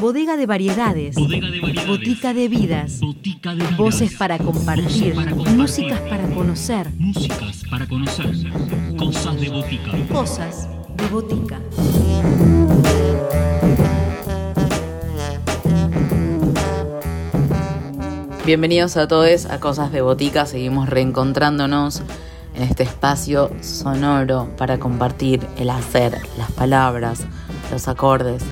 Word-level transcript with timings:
Bodega 0.00 0.36
de 0.36 0.46
variedades. 0.46 1.16
Bodega 1.16 1.50
de 1.50 1.60
variedades. 1.60 1.88
Botica 1.88 2.34
de 2.34 2.48
vidas. 2.48 3.00
Botica 3.00 3.50
de 3.50 3.62
vidas. 3.62 3.76
Voces 3.76 4.14
para 4.14 4.38
compartir. 4.38 5.14
Voces 5.14 5.14
para 5.14 5.30
compartir. 5.32 5.56
Músicas 5.56 6.00
para 6.00 6.28
conocer. 6.28 6.90
Músicas 6.98 7.62
para 7.68 7.86
conocer. 7.86 8.26
Cosas 8.96 9.40
de 9.40 9.48
botica. 9.48 9.90
Cosas 10.12 10.68
de 10.96 11.06
botica. 11.08 11.60
Bienvenidos 18.46 18.96
a 18.96 19.08
todos 19.08 19.46
a 19.46 19.58
Cosas 19.58 19.90
de 19.90 20.02
Botica. 20.02 20.46
Seguimos 20.46 20.88
reencontrándonos 20.88 22.02
en 22.56 22.62
este 22.62 22.84
espacio 22.84 23.50
sonoro 23.60 24.48
para 24.56 24.78
compartir 24.78 25.46
el 25.58 25.70
hacer, 25.70 26.18
las 26.38 26.50
palabras, 26.52 27.20
los 27.70 27.86
acordes 27.86 28.42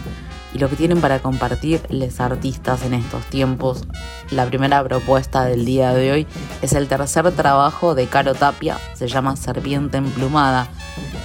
y 0.52 0.58
lo 0.58 0.68
que 0.68 0.76
tienen 0.76 1.00
para 1.00 1.18
compartir 1.20 1.80
los 1.88 2.20
artistas 2.20 2.84
en 2.84 2.94
estos 2.94 3.24
tiempos. 3.26 3.84
La 4.30 4.46
primera 4.46 4.84
propuesta 4.84 5.44
del 5.44 5.64
día 5.64 5.92
de 5.94 6.12
hoy 6.12 6.26
es 6.62 6.74
el 6.74 6.86
tercer 6.86 7.32
trabajo 7.32 7.94
de 7.94 8.06
Caro 8.06 8.34
Tapia, 8.34 8.78
se 8.94 9.08
llama 9.08 9.36
Serpiente 9.36 9.96
Emplumada. 9.96 10.68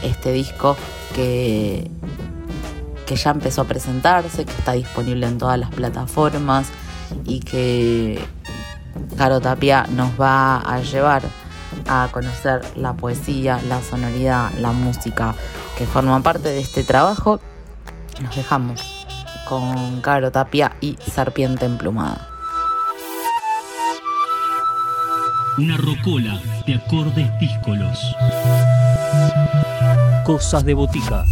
Este 0.02 0.32
disco 0.32 0.78
que, 1.14 1.92
que 3.06 3.16
ya 3.18 3.32
empezó 3.32 3.62
a 3.62 3.66
presentarse, 3.66 4.46
que 4.46 4.52
está 4.52 4.72
disponible 4.72 5.28
en 5.28 5.38
todas 5.38 5.60
las 5.60 5.70
plataformas 5.70 6.70
y 7.26 7.42
que 7.42 8.20
Caro 9.18 9.42
Tapia 9.42 9.86
nos 9.92 10.20
va 10.20 10.60
a 10.60 10.82
llevar 10.82 11.24
a 11.90 12.08
conocer 12.12 12.62
la 12.76 12.94
poesía, 12.94 13.60
la 13.68 13.82
sonoridad, 13.82 14.52
la 14.60 14.72
música 14.72 15.34
que 15.76 15.86
forman 15.86 16.22
parte 16.22 16.50
de 16.50 16.60
este 16.60 16.84
trabajo. 16.84 17.40
Nos 18.22 18.36
dejamos 18.36 19.08
con 19.48 20.00
Caro 20.02 20.32
Tapia 20.32 20.74
y 20.80 20.96
Serpiente 20.98 21.66
Emplumada. 21.66 22.28
Una 25.58 25.76
rocola 25.78 26.40
de 26.68 26.76
acordes 26.76 27.28
díscolos. 27.40 28.16
Cosas 30.24 30.64
de 30.64 30.76
botica. 30.76 31.26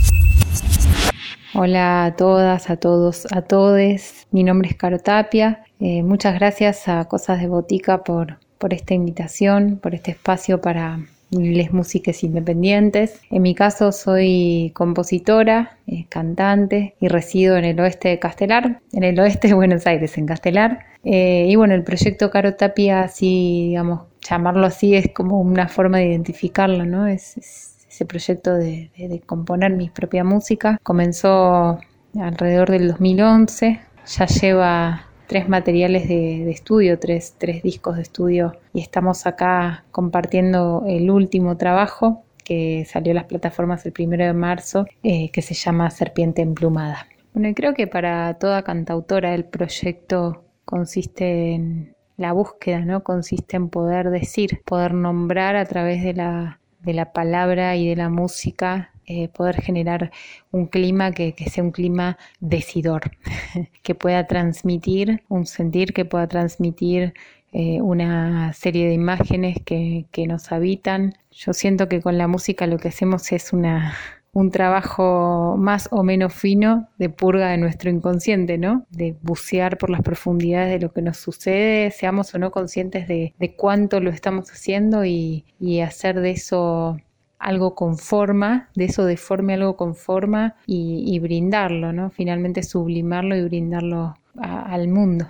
Hola 1.53 2.05
a 2.05 2.15
todas, 2.15 2.69
a 2.69 2.77
todos, 2.77 3.27
a 3.31 3.43
todes. 3.43 4.27
Mi 4.31 4.43
nombre 4.43 4.69
es 4.69 4.75
Caro 4.75 4.97
Tapia. 4.97 5.63
Eh, 5.79 6.01
muchas 6.01 6.33
gracias 6.33 6.87
a 6.87 7.05
Cosas 7.05 7.39
de 7.39 7.47
Botica 7.47 8.03
por, 8.03 8.39
por 8.57 8.73
esta 8.73 8.93
invitación, 8.93 9.79
por 9.81 9.95
este 9.95 10.11
espacio 10.11 10.61
para 10.61 10.99
les 11.31 11.73
músicas 11.73 12.23
independientes. 12.23 13.19
En 13.29 13.41
mi 13.41 13.53
caso 13.53 13.91
soy 13.91 14.71
compositora, 14.73 15.77
eh, 15.87 16.05
cantante 16.09 16.95
y 16.99 17.07
resido 17.07 17.57
en 17.57 17.65
el 17.65 17.79
oeste 17.79 18.09
de 18.09 18.19
Castelar, 18.19 18.81
en 18.93 19.03
el 19.03 19.19
oeste 19.19 19.49
de 19.49 19.53
Buenos 19.53 19.85
Aires, 19.87 20.17
en 20.17 20.25
Castelar. 20.25 20.85
Eh, 21.03 21.47
y 21.49 21.55
bueno, 21.55 21.73
el 21.73 21.83
proyecto 21.83 22.31
Caro 22.31 22.55
Tapia, 22.55 23.01
así, 23.01 23.67
digamos, 23.69 24.01
llamarlo 24.27 24.67
así 24.67 24.95
es 24.95 25.09
como 25.13 25.41
una 25.41 25.67
forma 25.67 25.97
de 25.97 26.07
identificarlo, 26.07 26.85
¿no? 26.85 27.07
Es, 27.07 27.37
es 27.37 27.77
ese 27.89 28.05
proyecto 28.05 28.53
de, 28.53 28.91
de, 28.97 29.21
componer 29.25 29.71
mi 29.71 29.89
propia 29.89 30.23
música. 30.23 30.77
Comenzó 30.83 31.79
alrededor 32.19 32.69
del 32.69 32.89
2011, 32.89 33.79
ya 34.05 34.25
lleva 34.25 35.07
tres 35.27 35.49
materiales 35.49 36.07
de, 36.07 36.49
estudio, 36.49 36.97
tres, 36.97 37.35
tres, 37.37 37.61
discos 37.61 37.97
de 37.97 38.01
estudio 38.01 38.53
y 38.73 38.81
estamos 38.81 39.27
acá 39.27 39.83
compartiendo 39.91 40.83
el 40.87 41.11
último 41.11 41.57
trabajo 41.57 42.23
que 42.43 42.85
salió 42.85 43.11
a 43.11 43.15
las 43.15 43.25
plataformas 43.25 43.85
el 43.85 43.91
primero 43.91 44.25
de 44.25 44.33
marzo, 44.33 44.85
eh, 45.03 45.29
que 45.31 45.41
se 45.41 45.53
llama 45.53 45.89
Serpiente 45.91 46.41
Emplumada. 46.41 47.07
Bueno, 47.33 47.49
y 47.49 47.53
creo 47.53 47.73
que 47.73 47.87
para 47.87 48.35
toda 48.35 48.63
cantautora 48.63 49.35
el 49.35 49.43
proyecto 49.43 50.45
consiste 50.63 51.53
en 51.53 51.93
la 52.15 52.31
búsqueda, 52.31 52.79
¿no? 52.79 53.03
Consiste 53.03 53.57
en 53.57 53.69
poder 53.69 54.09
decir, 54.09 54.61
poder 54.65 54.93
nombrar 54.93 55.57
a 55.57 55.65
través 55.65 56.03
de 56.03 56.13
la, 56.13 56.61
de 56.79 56.93
la 56.93 57.11
palabra 57.11 57.75
y 57.75 57.89
de 57.89 57.97
la 57.97 58.09
música 58.09 58.91
eh, 59.07 59.29
poder 59.29 59.61
generar 59.61 60.11
un 60.51 60.67
clima 60.67 61.11
que, 61.11 61.33
que, 61.33 61.49
sea 61.49 61.63
un 61.63 61.71
clima 61.71 62.17
decidor, 62.41 63.11
que 63.83 63.95
pueda 63.95 64.27
transmitir 64.27 65.23
un 65.29 65.45
sentir, 65.45 65.93
que 65.93 66.05
pueda 66.05 66.27
transmitir 66.27 67.13
eh, 67.53 67.81
una 67.81 68.51
serie 68.51 68.87
de 68.87 68.93
imágenes 68.93 69.57
que, 69.65 70.05
que, 70.11 70.27
nos 70.27 70.51
habitan. 70.51 71.13
Yo 71.31 71.53
siento 71.53 71.87
que 71.87 72.01
con 72.01 72.17
la 72.17 72.27
música 72.27 72.67
lo 72.67 72.77
que 72.77 72.89
hacemos 72.89 73.31
es 73.31 73.53
una, 73.53 73.95
un 74.33 74.51
trabajo 74.51 75.55
más 75.57 75.87
o 75.91 76.03
menos 76.03 76.33
fino 76.33 76.89
de 76.97 77.09
purga 77.09 77.49
de 77.49 77.57
nuestro 77.57 77.89
inconsciente, 77.89 78.57
¿no? 78.57 78.85
De 78.89 79.15
bucear 79.21 79.77
por 79.77 79.89
las 79.89 80.01
profundidades 80.01 80.69
de 80.69 80.85
lo 80.85 80.91
que 80.91 81.01
nos 81.01 81.17
sucede, 81.17 81.91
seamos 81.91 82.35
o 82.35 82.39
no 82.39 82.51
conscientes 82.51 83.07
de, 83.07 83.33
de 83.39 83.55
cuánto 83.55 84.01
lo 84.01 84.09
estamos 84.09 84.51
haciendo 84.51 85.05
y, 85.05 85.45
y 85.59 85.79
hacer 85.79 86.19
de 86.19 86.31
eso 86.31 86.97
algo 87.39 87.75
con 87.75 87.97
forma, 87.97 88.69
de 88.75 88.85
eso 88.85 89.05
deforme 89.05 89.53
algo 89.53 89.75
con 89.77 89.95
forma 89.95 90.55
y, 90.65 91.03
y 91.05 91.19
brindarlo, 91.19 91.93
¿no? 91.93 92.09
Finalmente 92.09 92.63
sublimarlo 92.63 93.35
y 93.35 93.43
brindarlo 93.43 94.15
al 94.39 94.87
mundo. 94.87 95.27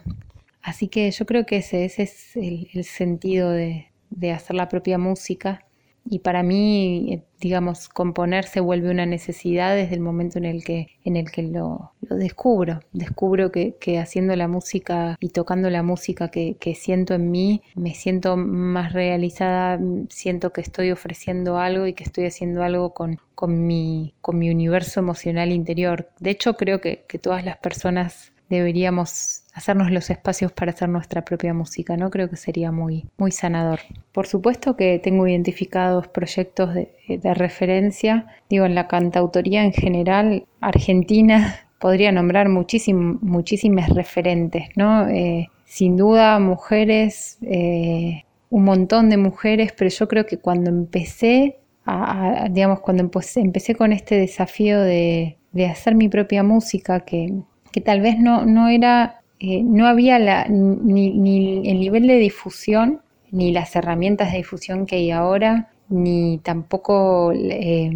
Así 0.67 0.89
que 0.89 1.09
yo 1.11 1.25
creo 1.25 1.45
que 1.45 1.57
ese, 1.57 1.85
ese 1.85 2.03
es 2.03 2.35
el, 2.35 2.69
el 2.73 2.83
sentido 2.83 3.51
de, 3.51 3.87
hacer 4.33 4.55
la 4.55 4.67
propia 4.67 4.97
música. 4.97 5.65
Y 6.09 6.19
para 6.19 6.43
mí, 6.43 7.23
digamos, 7.39 7.89
componer 7.89 8.45
se 8.45 8.59
vuelve 8.59 8.89
una 8.89 9.05
necesidad 9.05 9.75
desde 9.75 9.95
el 9.95 10.01
momento 10.01 10.37
en 10.37 10.45
el 10.45 10.63
que, 10.63 10.87
en 11.03 11.17
el 11.17 11.31
que 11.31 11.43
lo, 11.43 11.91
lo 12.01 12.15
descubro. 12.15 12.79
Descubro 12.93 13.51
que, 13.51 13.75
que, 13.79 13.99
haciendo 13.99 14.35
la 14.35 14.47
música 14.47 15.17
y 15.19 15.29
tocando 15.29 15.69
la 15.69 15.83
música 15.83 16.29
que, 16.29 16.55
que, 16.59 16.75
siento 16.75 17.13
en 17.13 17.29
mí, 17.31 17.61
me 17.75 17.93
siento 17.93 18.37
más 18.37 18.93
realizada, 18.93 19.79
siento 20.09 20.53
que 20.53 20.61
estoy 20.61 20.91
ofreciendo 20.91 21.57
algo 21.57 21.87
y 21.87 21.93
que 21.93 22.03
estoy 22.03 22.25
haciendo 22.25 22.63
algo 22.63 22.93
con, 22.93 23.19
con, 23.35 23.67
mi, 23.67 24.13
con 24.21 24.39
mi 24.39 24.49
universo 24.49 24.99
emocional 24.99 25.51
interior. 25.51 26.09
De 26.19 26.31
hecho, 26.31 26.55
creo 26.55 26.81
que, 26.81 27.05
que 27.07 27.19
todas 27.19 27.43
las 27.43 27.57
personas 27.57 28.31
deberíamos 28.49 29.43
hacernos 29.53 29.91
los 29.91 30.09
espacios 30.09 30.51
para 30.51 30.71
hacer 30.71 30.87
nuestra 30.87 31.23
propia 31.25 31.53
música, 31.53 31.97
¿no? 31.97 32.09
Creo 32.11 32.29
que 32.29 32.35
sería 32.35 32.71
muy, 32.71 33.05
muy 33.17 33.31
sanador. 33.31 33.79
Por 34.11 34.27
supuesto 34.27 34.75
que 34.75 34.99
tengo 34.99 35.27
identificados 35.27 36.07
proyectos 36.07 36.75
de, 36.75 37.33
referencia, 37.33 38.27
digo, 38.49 38.65
en 38.65 38.75
la 38.75 38.87
cantautoría 38.87 39.63
en 39.63 39.73
general, 39.73 40.45
Argentina 40.61 41.55
podría 41.79 42.11
nombrar 42.11 42.49
muchísim, 42.49 43.17
muchísimas 43.21 43.89
referentes, 43.89 44.69
¿no? 44.75 45.07
Eh, 45.09 45.49
sin 45.65 45.97
duda, 45.97 46.39
mujeres, 46.39 47.39
eh, 47.41 48.23
un 48.49 48.63
montón 48.63 49.09
de 49.09 49.17
mujeres, 49.17 49.73
pero 49.75 49.89
yo 49.89 50.07
creo 50.07 50.25
que 50.25 50.37
cuando 50.37 50.69
empecé, 50.69 51.57
a, 51.85 52.47
digamos, 52.51 52.79
cuando 52.81 53.03
empecé, 53.03 53.41
empecé, 53.41 53.75
con 53.75 53.91
este 53.91 54.15
desafío 54.15 54.81
de, 54.81 55.37
de 55.51 55.65
hacer 55.65 55.95
mi 55.95 56.09
propia 56.09 56.43
música, 56.43 57.01
que, 57.01 57.33
que 57.71 57.81
tal 57.81 58.01
vez 58.01 58.19
no, 58.19 58.45
no 58.45 58.69
era 58.69 59.21
eh, 59.39 59.61
no 59.63 59.87
había 59.87 60.17
la, 60.17 60.45
ni, 60.49 61.11
ni, 61.11 61.69
el 61.69 61.79
nivel 61.79 62.07
de 62.07 62.17
difusión, 62.17 63.01
ni 63.31 63.51
las 63.51 63.75
herramientas 63.75 64.31
de 64.31 64.37
difusión 64.37 64.85
que 64.85 64.95
hay 64.95 65.11
ahora, 65.11 65.69
ni 65.89 66.39
tampoco 66.39 67.31
eh, 67.33 67.91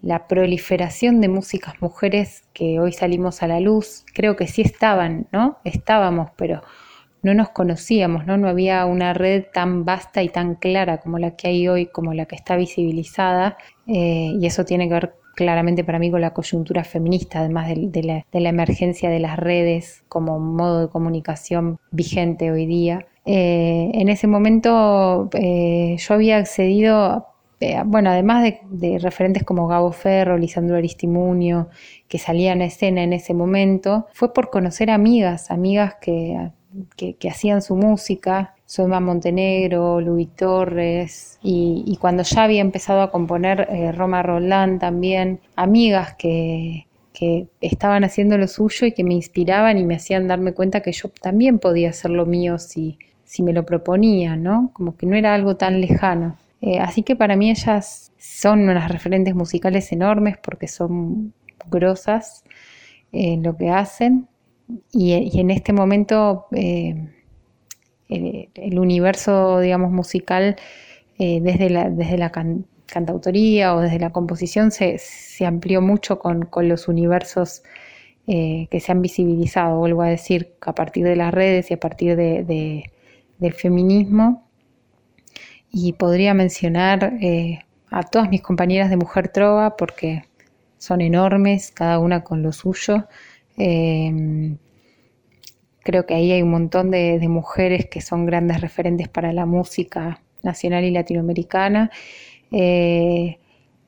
la 0.00 0.26
proliferación 0.26 1.20
de 1.20 1.28
músicas 1.28 1.74
mujeres 1.80 2.44
que 2.54 2.80
hoy 2.80 2.92
salimos 2.92 3.42
a 3.42 3.48
la 3.48 3.60
luz. 3.60 4.04
Creo 4.14 4.34
que 4.36 4.46
sí 4.46 4.62
estaban, 4.62 5.26
¿no? 5.30 5.58
Estábamos, 5.64 6.30
pero 6.36 6.62
no 7.22 7.34
nos 7.34 7.50
conocíamos, 7.50 8.26
¿no? 8.26 8.38
No 8.38 8.48
había 8.48 8.86
una 8.86 9.12
red 9.12 9.44
tan 9.52 9.84
vasta 9.84 10.22
y 10.22 10.28
tan 10.30 10.54
clara 10.54 10.98
como 10.98 11.18
la 11.18 11.36
que 11.36 11.48
hay 11.48 11.68
hoy, 11.68 11.86
como 11.86 12.14
la 12.14 12.26
que 12.26 12.34
está 12.34 12.56
visibilizada, 12.56 13.58
eh, 13.86 14.32
y 14.40 14.46
eso 14.46 14.64
tiene 14.64 14.88
que 14.88 14.94
ver 14.94 15.14
claramente 15.34 15.84
para 15.84 15.98
mí 15.98 16.10
con 16.10 16.20
la 16.20 16.32
coyuntura 16.32 16.84
feminista, 16.84 17.40
además 17.40 17.68
de, 17.68 18.02
la, 18.02 18.48
emergencia 18.48 19.10
de 19.10 19.20
las 19.20 19.38
redes 19.38 20.04
como 20.08 20.38
modo 20.38 20.80
de 20.82 20.88
comunicación 20.88 21.78
vigente 21.90 22.50
hoy 22.50 22.66
día. 22.66 23.06
Eh, 23.24 23.90
en 23.94 24.08
ese 24.08 24.26
momento 24.26 25.30
eh, 25.32 25.96
yo 25.98 26.14
había 26.14 26.38
accedido, 26.38 27.26
eh, 27.60 27.80
bueno, 27.84 28.10
además 28.10 28.52
de, 28.70 28.98
referentes 28.98 29.44
como 29.44 29.68
Gabo 29.68 29.92
Ferro, 29.92 30.38
Lisandro 30.38 30.76
Aristimunio, 30.76 31.68
que 32.08 32.18
salían 32.18 32.60
a 32.60 32.66
escena 32.66 33.02
en 33.02 33.12
ese 33.12 33.34
momento, 33.34 34.06
fue 34.12 34.32
por 34.32 34.50
conocer 34.50 34.90
amigas, 34.90 35.50
amigas 35.50 35.96
que 36.00 37.28
hacían 37.28 37.62
su 37.62 37.76
música, 37.76 38.54
Soyma 38.72 39.00
Montenegro, 39.00 40.00
Luis 40.00 40.30
Torres, 40.34 41.38
y, 41.42 41.94
cuando 42.00 42.22
ya 42.22 42.44
había 42.44 42.62
empezado 42.62 43.02
a 43.02 43.10
componer 43.10 43.68
eh, 43.70 43.92
Roma 43.92 44.22
Roland 44.22 44.80
también, 44.80 45.40
amigas 45.56 46.14
que, 46.14 46.86
que, 47.12 47.48
estaban 47.60 48.02
haciendo 48.02 48.38
lo 48.38 48.48
suyo 48.48 48.86
y 48.86 48.92
que 48.92 49.04
me 49.04 49.12
inspiraban 49.12 49.76
y 49.76 49.84
me 49.84 49.96
hacían 49.96 50.26
darme 50.26 50.54
cuenta 50.54 50.80
que 50.80 50.92
yo 50.92 51.10
también 51.10 51.58
podía 51.58 51.90
hacer 51.90 52.12
lo 52.12 52.24
mío 52.24 52.58
si, 52.58 52.98
si 53.24 53.42
me 53.42 53.52
lo 53.52 53.66
proponía, 53.66 54.36
¿no? 54.36 54.70
Como 54.72 54.96
que 54.96 55.04
no 55.04 55.16
era 55.16 55.34
algo 55.34 55.56
tan 55.56 55.82
lejano. 55.82 56.38
Eh, 56.62 56.78
así 56.78 57.02
que 57.02 57.14
para 57.14 57.36
mí 57.36 57.50
ellas 57.50 58.10
son 58.16 58.70
unas 58.70 58.90
referentes 58.90 59.34
musicales 59.34 59.92
enormes 59.92 60.38
porque 60.38 60.66
son 60.66 61.34
grosas 61.68 62.42
en 63.12 63.42
lo 63.42 63.54
que 63.54 63.68
hacen 63.68 64.28
y, 64.90 65.38
en 65.38 65.50
este 65.50 65.74
momento 65.74 66.46
eh, 66.52 67.10
el, 68.54 68.78
universo, 68.78 69.60
digamos, 69.60 69.90
musical 69.90 70.56
eh, 71.18 71.40
desde 71.40 71.70
la, 71.70 71.90
desde 71.90 72.18
la 72.18 72.30
cantautoría 72.30 73.74
o 73.74 73.80
desde 73.80 73.98
la 73.98 74.10
composición 74.10 74.70
se, 74.70 74.98
amplió 75.46 75.80
mucho 75.80 76.18
con, 76.18 76.48
los 76.68 76.88
universos 76.88 77.62
eh, 78.26 78.68
que 78.70 78.80
se 78.80 78.92
han 78.92 79.02
visibilizado, 79.02 79.78
vuelvo 79.78 80.02
a 80.02 80.08
decir, 80.08 80.54
a 80.60 80.74
partir 80.74 81.04
de 81.04 81.16
las 81.16 81.32
redes 81.32 81.70
y 81.70 81.74
a 81.74 81.80
partir 81.80 82.16
de, 82.16 82.90
del 83.38 83.52
feminismo. 83.54 84.48
Y 85.70 85.94
podría 85.94 86.34
mencionar 86.34 87.14
a 87.90 88.02
todas 88.02 88.28
mis 88.28 88.42
compañeras 88.42 88.90
de 88.90 88.96
Mujer 88.96 89.28
Trova 89.28 89.76
porque 89.76 90.24
son 90.78 91.00
enormes, 91.00 91.70
cada 91.70 91.98
una 91.98 92.24
con 92.24 92.42
lo 92.42 92.52
suyo. 92.52 93.06
Creo 95.82 96.06
que 96.06 96.14
ahí 96.14 96.32
hay 96.32 96.42
un 96.42 96.50
montón 96.50 96.90
de, 96.90 97.18
mujeres 97.28 97.86
que 97.86 98.00
son 98.00 98.26
grandes 98.26 98.60
referentes 98.60 99.08
para 99.08 99.32
la 99.32 99.46
música 99.46 100.20
nacional 100.42 100.84
y 100.84 100.90
latinoamericana. 100.90 101.90
Eh, 102.50 103.38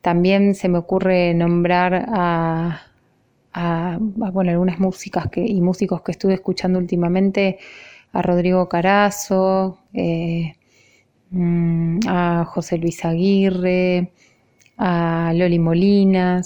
también 0.01 0.55
se 0.55 0.69
me 0.69 0.79
ocurre 0.79 1.35
nombrar 1.35 2.07
a, 2.09 2.81
bueno, 3.99 4.51
algunas 4.51 4.79
músicas 4.79 5.29
que, 5.29 5.45
y 5.47 5.61
músicos 5.61 6.03
que 6.03 6.13
estuve 6.13 6.35
escuchando 6.35 6.79
últimamente, 6.79 7.59
a 8.13 8.23
Rodrigo 8.23 8.69
Carazo, 8.69 9.79
eh, 9.93 10.55
mm, 11.31 12.01
a 12.07 12.45
José 12.45 12.79
Luis 12.79 13.05
Aguirre, 13.05 14.13
a 14.77 15.33
Loli 15.35 15.59
Molina. 15.59 16.43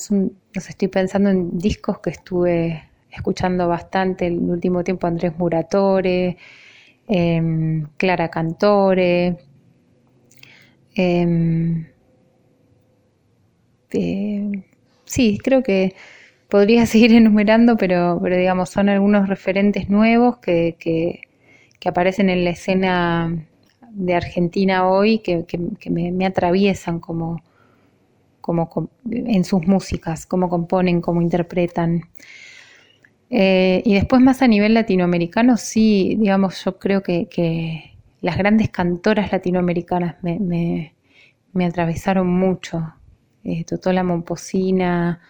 los 0.53 0.69
estoy 0.69 0.89
pensando 0.89 1.31
en 1.31 1.59
discos 1.59 1.99
que 2.01 2.11
estuve 2.11 2.88
escuchando 3.11 3.69
bastante 3.69 4.27
el 4.27 4.39
último 4.39 4.85
tiempo 4.85 5.07
Andrés 5.07 5.37
Muratore, 5.39 6.37
em, 7.09 7.87
Clara 7.97 8.29
Cantore. 8.29 9.39
Em, 10.95 11.87
sí, 15.05 15.39
creo 15.43 15.63
que 15.63 15.95
podría 16.49 16.87
seguir 16.87 17.13
enumerando, 17.13 17.77
pero, 17.77 18.19
pero 18.23 18.37
digamos, 18.37 18.71
son 18.71 18.89
algunos 18.89 19.29
referentes 19.29 19.89
nuevos 19.89 20.39
que, 20.39 20.77
que, 20.79 21.21
aparecen 21.89 22.29
en 22.29 22.45
la 22.45 22.51
escena 22.51 23.47
de 23.91 24.15
Argentina 24.15 24.87
hoy 24.87 25.21
que, 25.21 25.47
me, 25.91 26.27
atraviesan 26.27 27.01
como, 27.01 27.43
como, 28.43 28.91
en 29.11 29.45
sus 29.45 29.67
músicas, 29.67 30.27
cómo 30.27 30.51
componen, 30.51 31.01
cómo 31.01 31.23
interpretan. 31.23 32.03
Eh, 33.31 33.83
y 33.85 33.95
después 33.95 34.23
más 34.23 34.43
a 34.43 34.49
nivel 34.49 34.75
latinoamericano, 34.75 35.57
sí, 35.57 36.17
digamos, 36.19 36.65
yo 36.65 36.79
creo 36.79 37.03
que, 37.03 37.95
las 38.21 38.37
grandes 38.37 38.71
cantoras 38.71 39.31
latinoamericanas 39.31 40.17
me, 40.23 40.95
atravesaron 41.65 42.27
mucho. 42.27 42.95
Eh, 43.45 43.65
Totola 43.65 44.03
Momposina, 44.03 45.21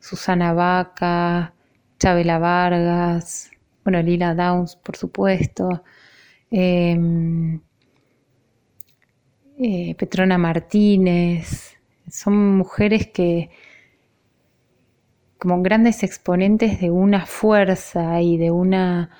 Susana 0.00 0.52
Vaca, 0.52 1.54
Chabela 1.98 2.38
Vargas, 2.38 3.50
bueno, 3.84 4.02
Lila 4.02 4.34
Downs, 4.34 4.76
por 4.76 4.96
supuesto, 4.96 5.84
em, 6.50 7.60
eh, 9.58 9.94
Petrona 9.96 10.38
Martínez, 10.38 11.76
son 12.10 12.56
mujeres 12.56 13.08
que, 13.08 13.50
como 15.42 15.60
grandes 15.60 16.04
exponentes 16.04 16.80
de 16.80 16.92
una 16.92 17.26
fuerza 17.26 18.22
y 18.22 18.36
de 18.36 18.52
una 18.52 19.10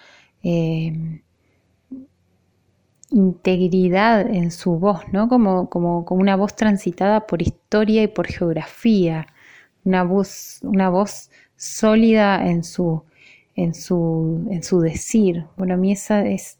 eh, 0.44 1.20
integridad 3.10 4.28
en 4.32 4.52
su 4.52 4.78
voz, 4.78 5.00
¿no? 5.10 5.28
Como, 5.28 5.68
como, 5.68 6.04
una 6.10 6.36
voz 6.36 6.54
transitada 6.54 7.26
por 7.26 7.42
historia 7.42 8.04
y 8.04 8.06
por 8.06 8.28
geografía, 8.28 9.26
una 9.84 10.04
voz, 10.04 10.60
una 10.62 10.90
voz 10.90 11.32
sólida 11.56 12.46
en 12.46 12.62
su, 12.62 13.02
en 13.56 13.74
su, 13.74 14.46
en 14.48 14.62
su 14.62 14.78
decir. 14.78 15.46
Bueno, 15.56 15.74
a 15.74 15.76
mí 15.76 15.90
esa 15.90 16.24
es, 16.24 16.58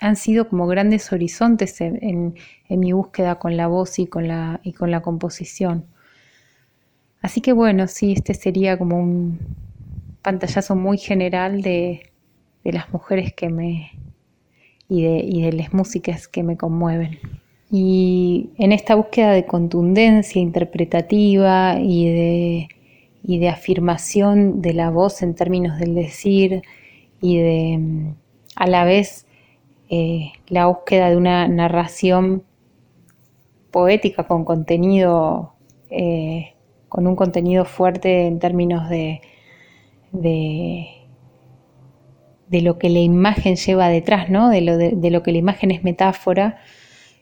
han 0.00 0.14
sido 0.14 0.48
como 0.48 0.68
grandes 0.68 1.12
horizontes 1.12 1.80
en, 1.80 2.36
en 2.68 2.80
mi 2.80 2.92
búsqueda 2.92 3.40
con 3.40 3.56
la 3.56 3.66
voz 3.66 3.98
y 3.98 4.06
con 4.06 4.28
la, 4.28 4.60
y 4.62 4.72
con 4.72 4.92
la 4.92 5.02
composición. 5.02 5.91
Así 7.22 7.40
que 7.40 7.52
bueno, 7.52 7.86
sí, 7.86 8.12
este 8.12 8.34
sería 8.34 8.76
como 8.76 8.98
un 8.98 9.38
pantallazo 10.22 10.74
muy 10.76 10.98
general 10.98 11.62
de, 11.62 12.10
las 12.64 12.92
mujeres 12.92 13.32
que 13.32 13.48
me 13.48 13.92
y 14.88 15.02
de, 15.02 15.18
y 15.18 15.42
de 15.42 15.52
las 15.52 15.72
músicas 15.72 16.28
que 16.28 16.42
me 16.42 16.56
conmueven. 16.56 17.18
Y 17.70 18.50
en 18.58 18.72
esta 18.72 18.94
búsqueda 18.96 19.32
de 19.32 19.46
contundencia 19.46 20.42
interpretativa 20.42 21.78
y 21.80 22.08
de, 22.08 22.68
y 23.22 23.38
de 23.38 23.48
afirmación 23.48 24.60
de 24.60 24.74
la 24.74 24.90
voz 24.90 25.22
en 25.22 25.34
términos 25.34 25.78
del 25.78 25.94
decir 25.94 26.62
y 27.20 27.38
de 27.38 28.14
a 28.56 28.66
la 28.66 28.84
vez 28.84 29.26
eh, 29.88 30.32
la 30.48 30.66
búsqueda 30.66 31.08
de 31.08 31.16
una 31.16 31.48
narración 31.48 32.42
poética 33.70 34.24
con 34.24 34.44
contenido 34.44 35.54
eh, 35.88 36.51
con 36.92 37.06
un 37.06 37.16
contenido 37.16 37.64
fuerte 37.64 38.26
en 38.26 38.38
términos 38.38 38.90
de, 38.90 39.22
de, 40.12 40.90
lo 42.60 42.78
que 42.78 42.90
la 42.90 42.98
imagen 42.98 43.56
lleva 43.56 43.88
detrás, 43.88 44.28
¿no? 44.28 44.50
de, 44.50 44.60
lo, 44.60 44.76
de, 44.76 45.10
lo 45.10 45.22
que 45.22 45.32
la 45.32 45.38
imagen 45.38 45.70
es 45.70 45.84
metáfora, 45.84 46.58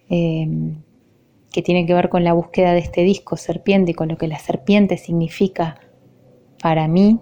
em, 0.08 0.82
que 1.52 1.62
tiene 1.62 1.86
que 1.86 1.94
ver 1.94 2.08
con 2.08 2.24
la 2.24 2.32
búsqueda 2.32 2.72
de 2.72 2.80
este 2.80 3.02
disco 3.02 3.36
serpiente 3.36 3.92
y 3.92 3.94
con 3.94 4.08
lo 4.08 4.18
que 4.18 4.26
la 4.26 4.40
serpiente 4.40 4.96
significa 4.96 5.78
para 6.60 6.88
mí. 6.88 7.20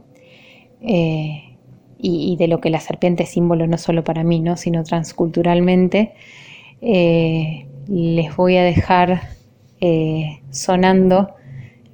Eh, 0.81 1.59
y, 1.99 2.37
de 2.37 2.49
lo 2.49 2.63
que 2.63 2.71
la 2.71 2.81
serpiente 2.81 3.25
es 3.25 3.29
símbolo 3.29 3.67
no 3.67 3.77
solo 3.77 4.05
para 4.05 4.25
mí, 4.25 4.41
¿no? 4.41 4.57
sino 4.57 4.85
transculturalmente, 4.85 6.15
eh, 6.81 7.67
les 7.89 8.35
voy 8.37 8.57
a 8.57 8.63
dejar 8.63 9.21
eh, 9.83 10.41
sonando 10.49 11.35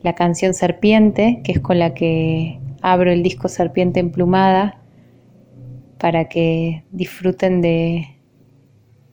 la 0.04 0.14
canción 0.14 0.52
Serpiente, 0.52 1.40
que 1.42 1.52
es 1.52 1.60
con 1.60 1.78
la 1.78 1.94
que 1.94 2.60
abro 2.82 3.10
el 3.10 3.22
disco 3.22 3.48
Serpiente 3.48 4.00
Emplumada, 4.00 4.78
para 5.98 6.28
que 6.28 6.84
disfruten 6.90 7.62
de, 7.62 8.06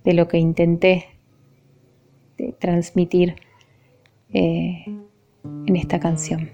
de 0.04 0.14
lo 0.14 0.28
que 0.28 0.38
intenté 0.38 1.06
transmitir 2.60 3.36
eh, 4.34 4.84
en 5.66 5.76
esta 5.78 5.98
canción. 5.98 6.50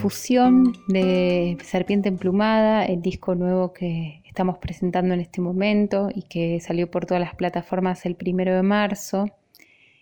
Difusión 0.00 0.72
de 0.88 1.58
Serpiente 1.62 2.08
Emplumada, 2.08 2.86
el 2.86 3.02
disco 3.02 3.34
nuevo 3.34 3.74
que 3.74 4.22
estamos 4.24 4.56
presentando 4.56 5.12
en 5.12 5.20
este 5.20 5.42
momento 5.42 6.08
y 6.14 6.22
que 6.22 6.58
salió 6.60 6.90
por 6.90 7.04
todas 7.04 7.20
las 7.20 7.34
plataformas 7.34 8.06
el 8.06 8.14
primero 8.14 8.56
de 8.56 8.62
marzo 8.62 9.26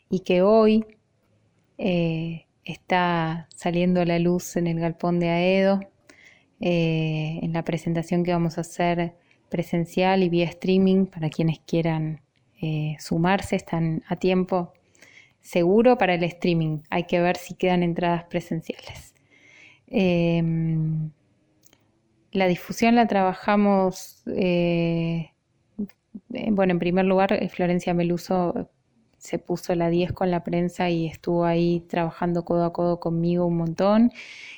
y 0.09 0.21
que 0.21 0.43
hoy 0.43 0.85
eh, 1.78 2.47
está 2.64 3.49
saliendo 3.57 4.00
a 4.00 4.05
la 4.05 4.21
luz 4.21 4.57
en 4.57 4.69
el 4.69 4.78
galpón 4.78 5.19
de 5.19 5.31
Aedo, 5.31 5.81
eh, 6.61 7.40
en 7.43 7.52
la 7.52 7.64
presentación 7.64 8.23
que 8.23 8.31
vamos 8.31 8.57
a 8.57 8.61
hacer 8.61 9.17
presencial 9.49 10.23
y 10.23 10.28
vía 10.28 10.45
streaming 10.45 11.07
para 11.07 11.28
quienes 11.28 11.59
quieran 11.59 12.21
eh, 12.62 12.95
sumarse, 13.00 13.57
están 13.57 14.05
a 14.07 14.14
tiempo 14.14 14.73
seguro 15.40 15.99
para 15.99 16.14
el 16.14 16.23
streaming. 16.23 16.83
Hay 16.88 17.02
que 17.09 17.21
ver 17.21 17.37
si 17.37 17.55
quedan 17.55 17.83
entradas 17.83 18.23
presenciales. 18.31 19.18
Em, 19.90 21.11
la 22.33 22.47
difusión 22.47 22.95
la 22.95 23.07
trabajamos, 23.07 24.23
eh, 24.26 25.33
bueno, 26.28 26.73
en 26.73 26.78
primer 26.78 27.04
lugar, 27.07 27.49
Florencia 27.50 27.95
Meluso 27.95 28.71
se 29.18 29.38
puso 29.38 29.75
la 29.75 29.90
10 29.90 30.12
con 30.12 30.30
la 30.30 30.45
prensa 30.45 30.90
y 30.90 31.07
estuvo 31.07 31.45
ahí 31.45 31.80
trabajando 31.88 32.45
codo 32.45 32.64
a 32.64 32.73
codo 32.73 33.00
conmigo 33.00 33.47
un 33.47 33.57
montón. 33.57 34.12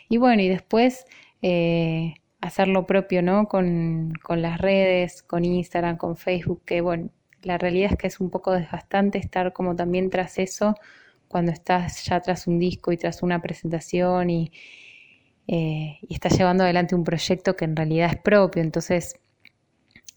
Y 0.08 0.18
bueno, 0.18 0.42
y 0.42 0.49
después 0.49 1.06
eh, 1.42 2.14
hacer 2.40 2.68
lo 2.68 2.87
propio, 2.87 3.22
¿no? 3.22 3.49
Con, 3.49 4.12
con, 4.22 4.42
las 4.42 4.60
redes, 4.60 5.22
con 5.22 5.44
Instagram, 5.44 5.96
con 5.96 6.16
Facebook, 6.16 6.62
que 6.64 6.80
bueno, 6.80 7.10
la 7.42 7.58
realidad 7.58 7.92
es 7.92 7.99
que 7.99 8.06
es 8.08 8.20
un 8.20 8.30
poco 8.30 8.52
desgastante 8.52 9.18
estar 9.18 9.52
como 9.52 9.76
también 9.76 10.10
tras 10.10 10.38
eso 10.38 10.75
cuando 11.28 11.52
estás 11.52 12.04
ya 12.04 12.20
tras 12.20 12.46
un 12.46 12.58
disco 12.58 12.92
y 12.92 12.96
tras 12.96 13.22
una 13.22 13.40
presentación 13.40 14.30
y, 14.30 14.52
eh, 15.52 15.99
y 16.02 16.14
estás 16.14 16.38
llevando 16.38 16.62
adelante 16.62 16.95
un 16.95 17.02
proyecto 17.02 17.57
que 17.57 17.64
en 17.64 17.75
realidad 17.75 18.09
es 18.12 18.16
propio. 18.16 18.62
Entonces, 18.62 19.19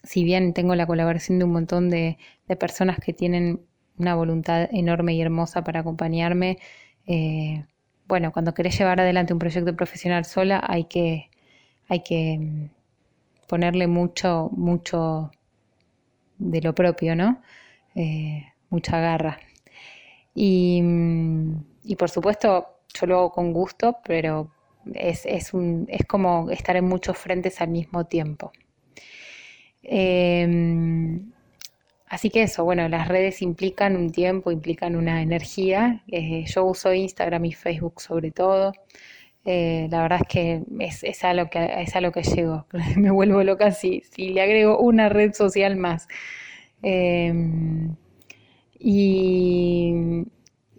si 0.03 0.23
bien 0.23 0.53
tengo 0.53 0.75
la 0.75 0.85
colaboración 0.85 1.39
de 1.39 1.45
un 1.45 1.53
montón 1.53 1.89
de, 1.89 2.19
personas 2.59 2.99
que 2.99 3.13
tienen 3.13 3.61
una 3.97 4.13
voluntad 4.13 4.69
enorme 4.71 5.15
y 5.15 5.21
hermosa 5.23 5.63
para 5.63 5.79
acompañarme, 5.79 6.59
eh, 7.07 7.65
bueno, 8.07 8.31
cuando 8.31 8.53
querés 8.53 8.77
llevar 8.77 8.99
adelante 8.99 9.33
un 9.33 9.39
proyecto 9.39 9.75
profesional 9.75 10.23
sola 10.25 10.63
hay 10.67 10.83
que, 10.85 11.31
hay 11.89 12.03
que 12.03 12.37
mm, 12.39 12.69
ponerle 13.47 13.87
mucho, 13.87 14.51
mucho 14.51 15.31
de 16.37 16.61
lo 16.61 16.75
propio, 16.75 17.15
¿no? 17.15 17.41
Eh, 17.95 18.45
mucha 18.69 18.99
garra. 18.99 19.39
Y, 20.35 20.79
mm, 20.83 21.63
y, 21.85 21.95
por 21.95 22.11
supuesto, 22.11 22.67
yo 22.93 23.07
lo 23.07 23.17
hago 23.17 23.31
con 23.31 23.51
gusto, 23.51 23.97
pero 24.05 24.51
es, 24.93 25.25
es, 25.25 25.53
un, 25.53 25.85
es 25.89 26.05
como 26.05 26.49
estar 26.51 26.75
en 26.75 26.85
muchos 26.85 27.17
frentes 27.17 27.61
al 27.61 27.69
mismo 27.69 28.05
tiempo. 28.05 28.51
Em, 29.83 31.31
así 32.07 32.29
que 32.29 32.43
eso, 32.43 32.63
bueno, 32.63 32.87
las 32.89 33.07
redes 33.07 33.41
implican 33.41 33.95
un 33.95 34.11
tiempo, 34.11 34.51
implican 34.51 34.95
una 34.95 35.21
energía. 35.21 36.03
Eh, 36.07 36.45
yo 36.47 36.65
uso 36.65 36.93
Instagram 36.93 37.45
y 37.45 37.53
Facebook 37.53 38.01
sobre 38.01 38.31
todo. 38.31 38.73
Eh, 39.45 39.87
la 39.91 40.03
verdad 40.03 40.19
es 40.21 40.27
que 40.27 40.63
es, 40.79 41.03
es, 41.03 41.23
a 41.25 41.33
lo 41.33 41.49
que 41.49 41.69
es 41.81 42.01
lo 42.01 42.11
que 42.11 42.23
llego. 42.23 42.65
Me 42.97 43.11
vuelvo 43.11 43.43
loca 43.43 43.71
si, 43.71 44.01
si 44.11 44.29
le 44.29 44.41
agrego 44.41 44.79
una 44.79 45.09
red 45.09 45.33
social 45.33 45.75
más. 45.75 46.07
Em, 46.81 47.95
y, 48.79 50.25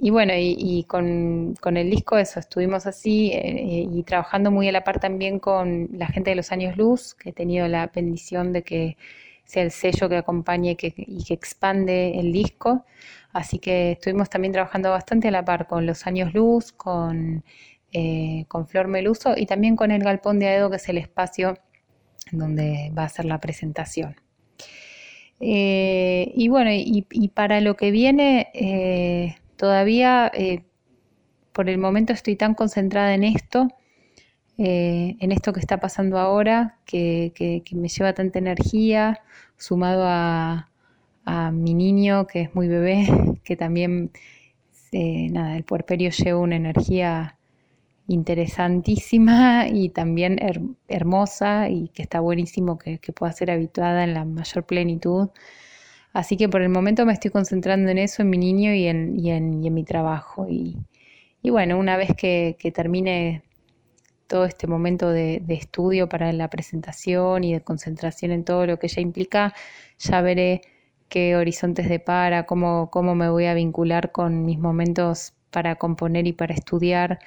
y, 0.04 0.10
bueno, 0.10 0.32
y, 0.36 0.84
con, 0.84 1.54
con, 1.60 1.76
el 1.76 1.90
disco 1.90 2.18
eso, 2.18 2.40
estuvimos 2.40 2.86
así 2.86 3.30
eh, 3.32 3.88
y 3.90 4.02
trabajando 4.02 4.50
muy 4.50 4.68
a 4.68 4.72
la 4.72 4.84
par 4.84 5.00
también 5.00 5.38
con 5.38 5.88
la 5.92 6.06
gente 6.08 6.30
de 6.30 6.36
los 6.36 6.52
años 6.52 6.76
luz, 6.76 7.14
que 7.14 7.30
he 7.30 7.32
tenido 7.32 7.68
la 7.68 7.86
bendición 7.94 8.52
de 8.52 8.62
que 8.62 8.96
sea 9.44 9.62
el 9.62 9.70
sello 9.70 10.08
que 10.08 10.16
acompañe 10.16 10.76
y 10.80 11.24
que 11.24 11.34
expande 11.34 12.18
el 12.18 12.32
disco. 12.32 12.84
Así 13.32 13.58
que 13.58 13.92
estuvimos 13.92 14.30
también 14.30 14.52
trabajando 14.52 14.90
bastante 14.90 15.28
a 15.28 15.30
la 15.30 15.44
par 15.44 15.66
con 15.66 15.86
los 15.86 16.06
años 16.06 16.34
luz, 16.34 16.72
con 16.72 17.42
eh, 17.96 18.46
con 18.48 18.66
Flor 18.66 18.88
Meluso 18.88 19.34
y 19.36 19.46
también 19.46 19.76
con 19.76 19.92
el 19.92 20.02
Galpón 20.02 20.40
de 20.40 20.48
Aedo, 20.48 20.68
que 20.68 20.76
es 20.76 20.88
el 20.88 20.98
espacio 20.98 21.56
donde 22.32 22.90
va 22.98 23.04
a 23.04 23.08
ser 23.08 23.24
la 23.24 23.38
presentación. 23.38 24.16
Eh, 25.38 26.32
y 26.34 26.48
bueno, 26.48 26.70
y, 26.72 27.28
para 27.28 27.60
lo 27.60 27.76
que 27.76 27.92
viene, 27.92 28.48
eh, 28.52 29.36
todavía 29.64 30.30
por 31.54 31.70
el 31.70 31.78
momento 31.78 32.12
estoy 32.12 32.36
tan 32.36 32.52
concentrada 32.52 33.14
en 33.14 33.24
esto, 33.24 33.68
en 34.58 35.32
esto 35.32 35.54
que 35.54 35.60
está 35.60 35.80
pasando 35.80 36.18
ahora, 36.18 36.76
que, 36.84 37.32
me 37.72 37.88
lleva 37.88 38.12
tanta 38.12 38.38
energía, 38.38 39.22
sumado 39.56 40.04
a, 40.06 40.68
mi 41.50 41.72
niño, 41.72 42.26
que 42.26 42.42
es 42.42 42.54
muy 42.54 42.68
bebé, 42.68 43.06
que 43.44 43.56
también, 43.56 44.10
nada, 44.92 45.56
el 45.56 45.64
puerperio 45.64 46.10
lleva 46.10 46.40
una 46.40 46.56
energía 46.56 47.38
interesantísima 48.06 49.68
y 49.68 49.88
también 49.88 50.38
hermosa 50.88 51.70
y 51.70 51.88
que 51.88 52.02
está 52.02 52.20
buenísimo 52.20 52.76
que, 52.76 52.98
pueda 53.14 53.32
ser 53.32 53.50
habituada 53.50 54.04
en 54.04 54.12
la 54.12 54.26
mayor 54.26 54.64
plenitud. 54.66 55.30
Así 56.14 56.36
que 56.36 56.48
por 56.48 56.62
el 56.62 56.68
momento 56.68 57.04
me 57.04 57.12
estoy 57.12 57.32
concentrando 57.32 57.90
en 57.90 57.98
eso, 57.98 58.22
en 58.22 58.30
mi 58.30 58.38
niño 58.38 58.72
y 58.72 58.86
en, 58.86 59.18
y 59.18 59.32
en, 59.32 59.74
mi 59.74 59.82
trabajo. 59.84 60.46
Y, 60.48 60.76
bueno, 61.42 61.76
una 61.76 61.96
vez 61.96 62.10
que, 62.16 62.56
termine 62.72 63.42
todo 64.28 64.44
este 64.44 64.68
momento 64.68 65.10
de, 65.10 65.42
estudio 65.48 66.08
para 66.08 66.32
la 66.32 66.48
presentación 66.48 67.42
y 67.42 67.52
de 67.52 67.62
concentración 67.62 68.30
en 68.30 68.44
todo 68.44 68.64
lo 68.64 68.78
que 68.78 68.86
ella 68.86 69.02
implica, 69.02 69.54
ya 69.98 70.20
veré 70.22 70.62
qué 71.08 71.36
horizontes 71.36 71.88
depara, 71.88 72.46
cómo, 72.46 72.90
cómo 72.92 73.16
me 73.16 73.28
voy 73.28 73.46
a 73.46 73.54
vincular 73.54 74.12
con 74.12 74.44
mis 74.44 74.58
momentos 74.58 75.34
para 75.50 75.76
componer 75.76 76.28
y 76.28 76.32
para 76.32 76.54
estudiar 76.54 77.18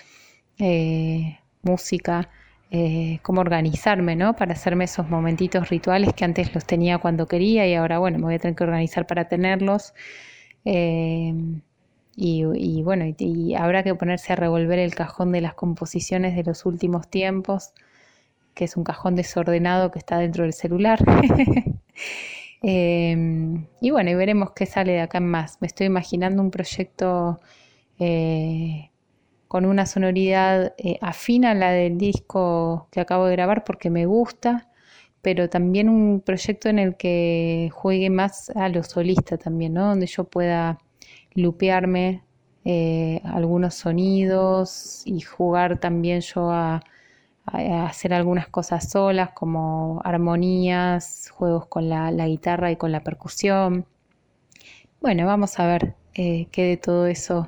eh, 0.59 1.39
música, 1.61 2.29
eh, 2.69 3.19
cómo 3.21 3.39
organizarme, 3.41 4.15
¿no? 4.17 4.35
Para 4.35 4.51
hacerme 4.53 4.85
esos 4.85 5.09
momentitos 5.09 5.69
rituales 5.69 6.13
que 6.13 6.25
antes 6.25 6.53
los 6.53 6.65
tenía 6.65 6.97
cuando 6.97 7.25
quería 7.25 7.65
y 7.65 7.73
ahora, 7.75 7.99
bueno, 7.99 8.17
me 8.17 8.25
voy 8.25 8.35
a 8.35 8.39
tener 8.39 8.55
que 8.55 8.63
organizar 8.65 9.07
para 9.07 9.29
tenerlos. 9.29 9.93
Eh, 10.65 11.33
y, 12.17 12.81
bueno, 12.83 13.05
y, 13.17 13.55
habrá 13.55 13.83
que 13.83 13.93
ponerse 13.95 14.33
a 14.33 14.35
revolver 14.35 14.79
el 14.79 14.95
cajón 14.95 15.31
de 15.31 15.41
las 15.41 15.53
composiciones 15.53 16.35
de 16.35 16.43
los 16.43 16.65
últimos 16.65 17.07
tiempos, 17.09 17.73
que 18.55 18.65
es 18.65 18.75
un 18.75 18.83
cajón 18.83 19.15
desordenado 19.15 19.91
que 19.91 19.99
está 19.99 20.17
dentro 20.17 20.43
del 20.43 20.53
celular. 20.53 20.99
y 22.61 23.91
bueno, 23.91 24.09
y 24.09 24.15
veremos 24.15 24.51
qué 24.51 24.65
sale 24.65 24.93
de 24.93 25.01
acá 25.01 25.19
en 25.19 25.27
más. 25.27 25.57
Me 25.61 25.67
estoy 25.67 25.87
imaginando 25.87 26.41
un 26.41 26.51
proyecto 26.51 27.39
con 29.47 29.65
una 29.65 29.85
sonoridad 29.85 30.73
eh, 30.77 30.97
afina 31.01 31.51
a 31.51 31.55
la 31.55 31.71
del 31.71 31.97
disco 31.97 32.87
que 32.91 32.99
acabo 32.99 33.25
de 33.25 33.33
grabar 33.33 33.63
porque 33.63 33.89
me 33.89 34.05
gusta, 34.05 34.69
pero 35.21 35.49
también 35.49 35.89
un 35.89 36.21
proyecto 36.21 36.69
en 36.69 36.79
el 36.79 36.95
que 36.97 37.69
juegue 37.73 38.09
más 38.09 38.49
a 38.51 38.69
lo 38.69 38.83
solista 38.83 39.37
también, 39.37 39.73
¿no? 39.73 39.87
Donde 39.87 40.07
yo 40.07 40.25
pueda 40.25 40.79
lupearme 41.33 42.23
eh, 42.65 43.21
algunos 43.23 43.75
sonidos 43.75 45.03
y 45.05 45.21
jugar 45.21 45.79
también 45.79 46.21
yo 46.21 46.51
a, 46.51 46.83
hacer 47.45 48.13
algunas 48.13 48.49
cosas 48.49 48.89
solas 48.89 49.29
como 49.31 50.01
armonías, 50.03 51.29
juegos 51.29 51.67
con 51.67 51.87
la, 51.89 52.11
guitarra 52.27 52.71
y 52.71 52.75
con 52.75 52.91
la 52.91 53.03
percusión. 53.03 53.85
Bueno, 55.01 55.25
vamos 55.25 55.57
a 55.59 55.67
ver 55.67 55.95
eh, 56.15 56.47
qué 56.51 56.63
de 56.63 56.77
todo 56.77 57.07
eso 57.07 57.47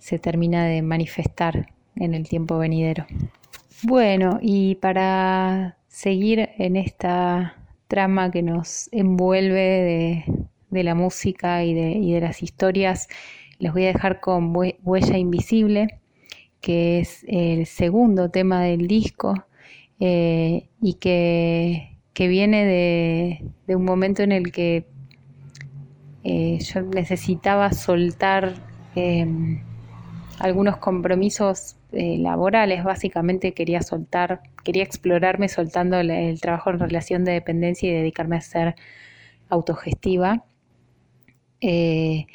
se 0.00 0.18
termina 0.18 0.66
de 0.66 0.82
manifestar 0.82 1.66
en 1.94 2.14
el 2.14 2.28
tiempo 2.28 2.58
venidero. 2.58 3.06
Bueno, 3.82 4.38
y 4.42 4.74
para 4.76 5.76
seguir 5.86 6.50
en 6.58 6.76
esta 6.76 7.56
trama 7.86 8.30
que 8.30 8.42
nos 8.42 8.88
envuelve 8.92 10.24
de, 10.70 10.82
la 10.82 10.94
música 10.94 11.64
y 11.64 11.74
de, 11.74 12.20
las 12.20 12.42
historias, 12.42 13.08
les 13.58 13.72
voy 13.72 13.84
a 13.84 13.92
dejar 13.92 14.20
con 14.20 14.52
Huella 14.54 15.18
Invisible, 15.18 16.00
que 16.60 17.00
es 17.00 17.24
el 17.28 17.66
segundo 17.66 18.30
tema 18.30 18.62
del 18.62 18.86
disco 18.86 19.34
eh, 19.98 20.68
y 20.80 20.94
que, 20.94 21.86
viene 22.18 22.66
de, 23.66 23.76
un 23.76 23.84
momento 23.84 24.22
en 24.22 24.32
el 24.32 24.52
que 24.52 24.84
eh, 26.22 26.58
yo 26.60 26.82
necesitaba 26.82 27.72
soltar 27.72 28.52
em, 28.94 29.62
algunos 30.40 30.78
compromisos 30.78 31.76
eh, 31.92 32.16
laborales, 32.18 32.82
básicamente 32.82 33.52
quería 33.52 33.82
soltar, 33.82 34.40
quería 34.64 34.82
explorarme 34.82 35.48
soltando 35.48 35.98
el, 36.00 36.40
trabajo 36.40 36.70
en 36.70 36.78
relación 36.78 37.24
de 37.24 37.32
dependencia 37.32 37.90
y 37.90 37.92
dedicarme 37.92 38.36
a 38.36 38.40
ser 38.40 38.74
autogestiva. 39.50 40.42
Eh, 41.60 42.26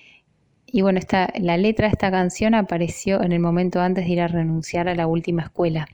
y 0.68 0.82
bueno, 0.82 1.00
esta, 1.00 1.34
la 1.40 1.58
letra 1.58 1.88
de 1.88 1.94
esta 1.94 2.12
canción 2.12 2.54
apareció 2.54 3.24
en 3.24 3.32
el 3.32 3.40
momento 3.40 3.82
antes 3.82 4.06
de 4.06 4.12
ir 4.12 4.22
a 4.22 4.28
renunciar 4.28 4.88
a 4.88 4.94
la 4.94 5.08
última 5.08 5.42
escuela. 5.42 5.88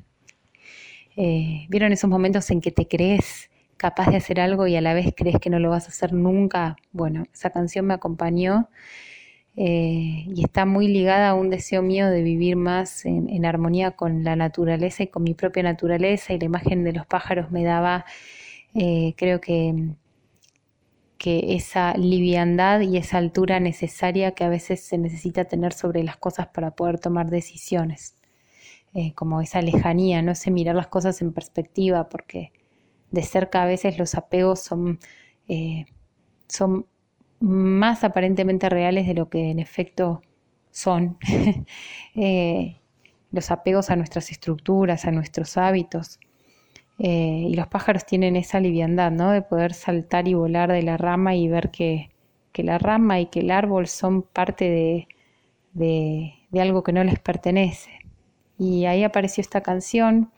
Eh, 1.15 1.65
¿Vieron 1.69 1.93
esos 1.93 2.09
momentos 2.09 2.49
en 2.51 2.59
que 2.59 2.71
te 2.71 2.87
crees 2.87 3.49
capaz 3.77 4.09
de 4.09 4.17
hacer 4.17 4.41
algo 4.41 4.67
y 4.67 4.75
a 4.75 4.81
la 4.81 4.93
vez 4.93 5.13
crees 5.15 5.37
que 5.39 5.49
no 5.49 5.59
lo 5.59 5.69
vas 5.69 5.85
a 5.85 5.89
hacer 5.89 6.11
nunca? 6.11 6.75
Bueno, 6.91 7.23
esa 7.33 7.51
canción 7.51 7.85
me 7.85 7.93
acompañó 7.93 8.69
eh, 9.57 10.25
y 10.33 10.43
está 10.43 10.65
muy 10.65 10.87
ligada 10.87 11.29
a 11.29 11.33
un 11.33 11.49
deseo 11.49 11.81
mío 11.81 12.09
de 12.09 12.21
vivir 12.21 12.55
más 12.55 13.05
en, 13.05 13.45
armonía 13.45 13.91
con 13.91 14.23
la 14.23 14.35
naturaleza 14.35 15.03
y 15.03 15.07
con 15.07 15.23
mi 15.23 15.33
propia 15.33 15.63
naturaleza 15.63 16.33
y 16.33 16.39
la 16.39 16.45
imagen 16.45 16.83
de 16.83 16.93
los 16.93 17.05
pájaros 17.05 17.51
me 17.51 17.63
daba, 17.63 18.05
eh, 18.73 19.13
creo 19.17 19.41
que, 19.41 19.89
que 21.17 21.55
esa 21.55 21.93
liviandad 21.97 22.81
y 22.81 22.97
esa 22.97 23.17
altura 23.17 23.59
necesaria 23.59 24.31
que 24.33 24.45
a 24.45 24.49
veces 24.49 24.81
se 24.81 24.97
necesita 24.97 25.45
tener 25.45 25.73
sobre 25.73 26.03
las 26.03 26.17
cosas 26.17 26.47
para 26.47 26.71
poder 26.71 26.99
tomar 26.99 27.29
decisiones. 27.29 28.15
Eh, 28.93 29.13
como 29.15 29.41
esa 29.41 29.61
lejanía, 29.61 30.21
no 30.21 30.35
sé 30.35 30.51
mirar 30.51 30.75
las 30.75 30.87
cosas 30.87 31.21
en 31.21 31.33
perspectiva, 31.33 32.09
porque 32.09 32.51
de 33.11 33.23
cerca 33.23 33.63
a 33.63 33.65
veces 33.65 33.97
los 33.97 34.15
apegos 34.15 34.61
son, 34.61 34.99
son 36.47 36.85
más 37.41 38.03
aparentemente 38.03 38.69
reales 38.69 39.07
de 39.07 39.13
lo 39.13 39.29
que 39.29 39.51
en 39.51 39.59
efecto 39.59 40.21
son. 40.71 41.17
Eh, 42.15 42.77
los 43.31 43.51
apegos 43.51 43.89
a 43.89 43.95
nuestras 43.95 44.31
estructuras, 44.31 45.05
a 45.05 45.11
nuestros 45.11 45.57
hábitos. 45.57 46.19
y 46.97 47.55
los 47.55 47.67
pájaros 47.67 48.05
tienen 48.05 48.35
esa 48.35 48.59
liviandad, 48.59 49.11
¿no? 49.11 49.31
De 49.31 49.41
poder 49.41 49.73
saltar 49.73 50.27
y 50.27 50.33
volar 50.35 50.71
de 50.71 50.83
la 50.83 50.97
rama 50.97 51.35
y 51.35 51.47
ver 51.47 51.71
que, 51.71 52.11
que 52.51 52.63
la 52.63 52.77
rama 52.77 53.19
y 53.21 53.27
que 53.27 53.41
el 53.41 53.51
árbol 53.51 53.87
son 53.87 54.23
parte 54.23 55.07
de, 55.73 56.35
de 56.51 56.61
algo 56.61 56.83
que 56.83 56.93
no 56.93 57.03
les 57.03 57.19
pertenece 57.19 58.01
y 58.61 58.85
ahí 58.85 59.03
apareció 59.03 59.41
esta 59.41 59.61
canción 59.61 60.31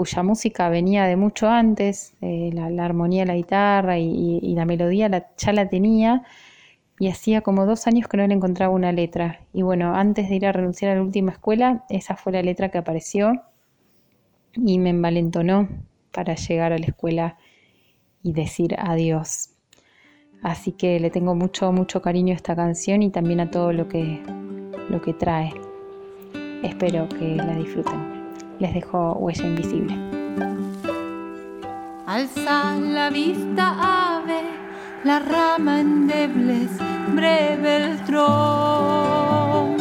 cuya 0.00 0.22
música 0.22 0.70
venía 0.70 1.04
de 1.04 1.16
mucho 1.16 1.46
antes, 1.46 2.14
eh, 2.22 2.48
la, 2.54 2.86
armonía 2.86 3.20
de 3.20 3.26
la 3.26 3.34
guitarra 3.34 3.98
y, 3.98 4.54
la 4.54 4.64
melodía 4.64 5.28
ya 5.36 5.52
la 5.52 5.68
tenía 5.68 6.22
y 6.98 7.08
hacía 7.08 7.42
como 7.42 7.66
dos 7.66 7.86
años 7.86 8.08
que 8.08 8.16
no 8.16 8.26
le 8.26 8.32
encontraba 8.32 8.74
una 8.74 8.92
letra. 8.92 9.40
Y 9.52 9.60
bueno, 9.60 9.94
antes 9.94 10.30
de 10.30 10.36
ir 10.36 10.46
a 10.46 10.52
renunciar 10.52 10.92
a 10.92 10.94
la 10.94 11.02
última 11.02 11.32
escuela, 11.32 11.84
esa 11.90 12.16
fue 12.16 12.32
la 12.32 12.40
letra 12.40 12.70
que 12.70 12.78
apareció 12.78 13.42
y 14.54 14.78
me 14.78 14.88
envalentonó 14.88 15.68
para 16.12 16.34
llegar 16.34 16.72
a 16.72 16.78
la 16.78 16.86
escuela 16.86 17.36
y 18.22 18.32
decir 18.32 18.76
adiós. 18.78 19.50
Así 20.42 20.72
que 20.72 20.98
le 20.98 21.10
tengo 21.10 21.34
mucho, 21.34 21.72
mucho 21.72 22.00
cariño 22.00 22.32
a 22.32 22.36
esta 22.36 22.56
canción 22.56 23.02
y 23.02 23.10
también 23.10 23.40
a 23.40 23.50
todo 23.50 23.74
lo 23.74 23.86
que, 23.86 24.22
lo 24.88 25.02
que 25.02 25.12
trae. 25.12 25.52
Espero 26.62 27.06
que 27.10 27.36
la 27.36 27.54
disfruten. 27.54 28.19
Les 28.60 28.72
dejo 28.74 29.14
Huella 29.14 29.46
Invisible. 29.46 29.96
Alza 32.06 32.76
la 32.76 33.08
vista, 33.08 34.16
ave, 34.18 34.42
la 35.02 35.18
rama 35.18 35.80
endebles, 35.80 36.70
breve 37.14 37.76
el 37.76 38.04
tronco, 38.04 39.78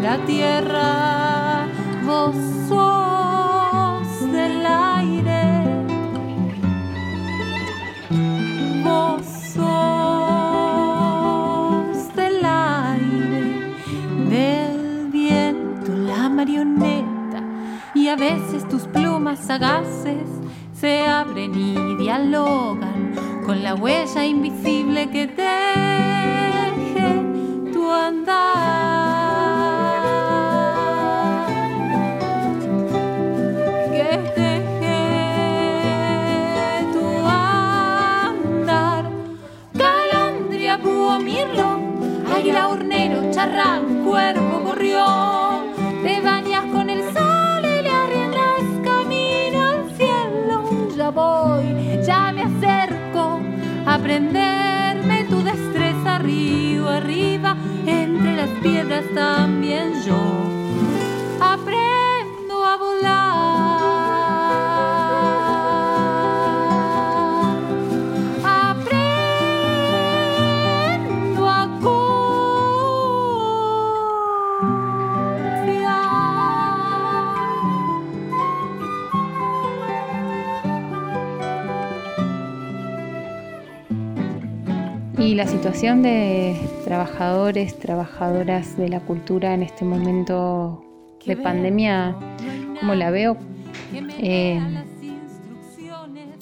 la 0.00 0.16
tierra, 0.26 1.66
vos 2.06 2.36
sos 2.68 3.13
a 18.14 18.16
veces 18.16 18.68
tus 18.68 18.82
plumas 18.82 19.40
sagaces 19.40 20.28
se 20.72 21.04
abren 21.04 21.52
y 21.52 21.96
dialogan 21.96 23.12
con 23.44 23.64
la 23.64 23.74
huella 23.74 24.24
invisible 24.24 25.10
que 25.10 25.26
teje 25.26 25.50
tu 27.72 27.90
andar. 27.90 28.44
Que 33.90 34.18
teje 34.36 35.02
tu 36.92 37.04
andar. 37.26 39.10
Calandria, 39.76 40.76
búho, 40.76 41.18
mirlo, 41.18 41.80
águila, 42.32 42.68
hornero, 42.68 43.32
charrán, 43.32 44.04
cuervo, 44.04 44.60
gorrión 44.66 45.34
te 46.04 46.20
bañas 46.20 46.53
a 54.04 54.06
prenderme 54.06 55.24
tu 55.30 55.42
destreza 55.42 56.18
río 56.18 56.90
arriba, 56.90 57.56
entre 57.86 58.36
las 58.36 58.50
piedras 58.62 59.04
también 59.14 59.94
yo 60.04 60.53
Y 85.34 85.36
la 85.36 85.48
situación 85.48 86.04
de 86.04 86.56
trabajadores, 86.84 87.76
trabajadoras 87.76 88.76
de 88.76 88.88
la 88.88 89.00
cultura 89.00 89.52
en 89.52 89.64
este 89.64 89.84
momento 89.84 90.84
de 91.26 91.36
pandemia, 91.36 92.16
como 92.78 92.94
la 92.94 93.10
veo, 93.10 93.36
eh, 94.20 94.60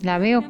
la 0.03 0.19
veo, 0.19 0.45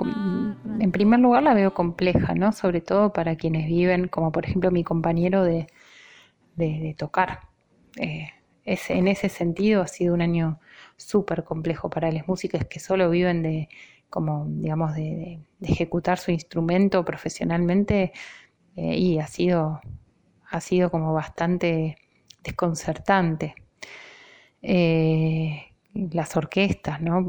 en 0.81 0.91
primer 0.91 1.21
lugar 1.21 1.45
la 1.45 1.55
veo 1.55 1.73
compleja, 1.73 2.35
¿no? 2.35 2.51
Sobre 2.51 2.81
todo 2.81 3.13
para 3.13 3.37
quienes 3.37 3.69
viven, 3.69 4.09
como 4.09 4.33
por 4.33 4.45
ejemplo 4.45 4.73
mi 4.73 4.83
compañero 4.83 5.45
de, 5.45 5.69
tocar. 6.99 7.43
Eh, 7.97 8.29
en 8.65 9.07
ese 9.07 9.29
sentido 9.29 9.83
ha 9.83 9.87
sido 9.87 10.15
un 10.15 10.21
año 10.21 10.59
súper 10.97 11.45
complejo 11.45 11.91
para 11.91 12.11
las 12.11 12.27
músicas 12.27 12.65
que 12.65 12.81
solo 12.81 13.09
viven 13.09 13.45
de 13.45 13.69
como 14.13 14.45
digamos 14.47 14.95
de, 14.95 15.41
ejecutar 15.63 16.19
su 16.19 16.31
instrumento 16.31 17.03
profesionalmente 17.05 18.13
eh, 18.77 18.97
y 18.97 19.19
ha 19.19 19.27
sido 19.27 19.81
ha 20.51 20.61
sido 20.61 20.91
como 20.91 21.15
bastante 21.15 21.97
desconcertante. 22.45 23.55
Eh, 24.61 25.73
las 25.95 26.37
orquestas 26.37 27.01
no 27.01 27.23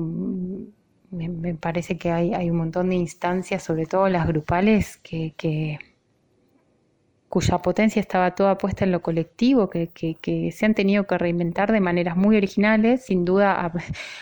me, 1.10 1.56
parece 1.56 1.98
que 1.98 2.12
hay, 2.12 2.34
hay, 2.34 2.50
un 2.50 2.58
montón 2.58 2.90
de 2.90 2.96
instancias 2.96 3.64
sobre 3.64 3.86
todo 3.86 4.10
las 4.10 4.28
grupales 4.28 4.98
que, 4.98 5.80
cuya 7.30 7.60
potencia 7.60 8.02
estaba 8.02 8.36
toda 8.36 8.58
puesta 8.58 8.84
en 8.84 8.92
lo 8.92 9.02
colectivo, 9.02 9.70
que, 9.70 10.52
se 10.52 10.66
han 10.66 10.76
tenido 10.76 11.08
que 11.08 11.18
reinventar 11.18 11.72
de 11.72 11.80
maneras 11.80 12.18
muy 12.18 12.36
originales, 12.36 13.06
sin 13.06 13.24
duda 13.24 13.72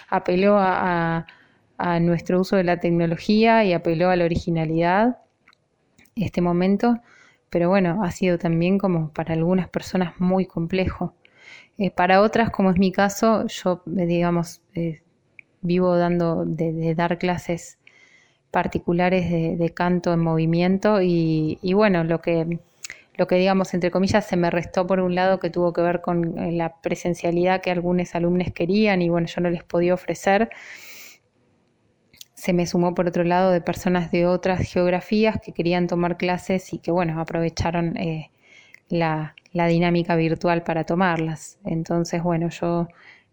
apeló 0.10 0.60
a 0.60 1.26
a 1.26 1.41
nuestro 2.00 2.40
uso 2.40 2.56
de 2.56 2.64
la 2.64 2.80
tecnología 2.80 3.64
y 3.64 3.74
apeló 3.74 4.10
a 4.10 4.16
la 4.16 4.26
originalidad 4.26 5.18
este 6.16 6.42
momento, 6.42 7.00
pero 7.50 7.70
bueno, 7.70 8.04
ha 8.04 8.12
sido 8.12 8.38
también 8.38 8.78
como 8.78 9.10
para 9.10 9.34
algunas 9.34 9.70
personas 9.70 10.14
muy 10.20 10.46
complejo. 10.46 11.14
Eh, 11.78 11.92
para 11.92 12.22
otras, 12.22 12.50
como 12.52 12.72
es 12.72 12.78
mi 12.78 12.92
caso, 12.92 13.48
yo, 13.48 13.84
eh, 13.98 14.06
digamos, 14.06 14.62
eh, 14.76 15.02
vivo 15.62 15.96
dando, 15.98 16.46
de, 16.46 16.96
dar 16.96 17.18
clases 17.18 17.78
particulares 18.52 19.30
de, 19.32 19.70
canto 19.74 20.14
en 20.14 20.20
movimiento 20.20 21.02
y, 21.02 21.60
y, 21.62 21.74
bueno, 21.74 22.04
lo 22.04 22.22
que, 22.22 22.60
lo 23.16 23.28
que 23.28 23.36
digamos, 23.36 23.74
entre 23.74 23.92
comillas, 23.92 24.26
se 24.28 24.38
me 24.38 24.50
restó 24.50 24.86
por 24.88 25.00
un 25.00 25.16
lado 25.16 25.40
que 25.40 25.50
tuvo 25.50 25.74
que 25.74 25.82
ver 25.82 26.02
con 26.02 26.58
la 26.58 26.82
presencialidad 26.82 27.62
que 27.62 27.72
algunos 27.72 28.14
alumnos 28.16 28.52
querían 28.54 29.02
y 29.02 29.10
bueno, 29.10 29.28
yo 29.28 29.42
no 29.42 29.50
les 29.50 29.64
podía 29.64 29.94
ofrecer 29.94 30.50
se 32.42 32.54
me 32.54 32.66
sumó 32.66 32.96
por 32.96 33.08
otro 33.08 33.24
lado 33.24 33.52
de 33.52 33.62
personas 33.62 34.10
de 34.10 34.26
otras 34.26 34.62
geografías 34.62 35.40
que 35.40 35.52
querían 35.52 35.86
tomar 35.86 36.18
clases 36.18 36.74
y 36.74 36.80
que 36.80 36.90
bueno, 36.90 37.22
aprovecharon 37.22 37.96
eh, 37.98 38.32
la, 38.90 39.36
dinámica 39.54 40.16
virtual 40.16 40.64
para 40.64 40.84
tomarlas. 40.84 41.60
Entonces, 41.64 42.24
bueno, 42.24 42.50
yo 42.50 42.88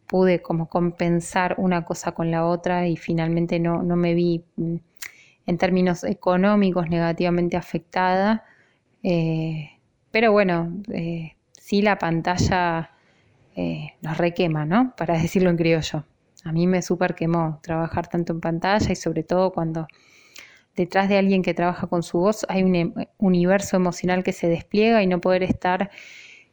pude 0.07 0.43
como 0.43 0.69
compensar 0.69 1.55
una 1.57 1.87
cosa 1.87 2.13
con 2.13 2.31
la 2.31 2.45
otra 2.45 2.87
y 2.87 2.99
finalmente 2.99 3.59
no, 3.59 3.83
no 3.83 3.97
me 3.97 4.13
vi 4.13 4.45
mm, 4.57 4.77
en 5.47 5.57
términos 5.57 6.05
económicos 6.05 6.91
negativamente 6.91 7.57
afectada. 7.57 8.45
Eh, 9.03 9.71
pero 10.11 10.33
bueno, 10.33 10.71
eh, 10.93 11.35
sí 11.53 11.81
la 11.81 11.97
pantalla 11.97 12.91
eh, 13.57 13.95
nos 14.03 14.19
requema, 14.19 14.67
¿no? 14.67 14.93
Para 14.99 15.17
decirlo 15.23 15.49
en 15.49 15.57
criollo. 15.57 16.05
A 16.45 16.53
mí 16.53 16.67
me 16.67 16.83
súper 16.83 17.15
quemó 17.15 17.61
trabajar 17.63 18.09
tanto 18.09 18.33
en 18.33 18.41
pantalla 18.41 18.93
y 18.93 18.97
sobre 18.97 19.23
todo 19.23 19.53
cuando 19.53 19.87
detrás 20.77 21.09
de 21.09 21.19
alguien 21.19 21.43
que 21.43 21.55
trabaja 21.55 21.87
con 21.89 22.03
su 22.03 22.19
voz 22.19 22.47
hay 22.49 22.63
un 22.63 22.75
em, 22.75 22.95
universo 23.19 23.77
emocional 23.77 24.23
que 24.23 24.33
se 24.33 24.49
despliega 24.49 25.03
y 25.03 25.07
no 25.07 25.21
poder 25.21 25.43
estar 25.43 25.91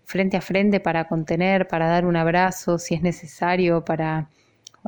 frente 0.03 0.37
a 0.37 0.41
frente 0.41 0.79
para 0.79 1.07
contener, 1.07 1.67
para 1.67 1.87
dar 1.87 2.05
un 2.05 2.15
abrazo 2.15 2.77
si 2.79 2.95
es 2.95 3.01
necesario, 3.01 3.85
para 3.85 4.29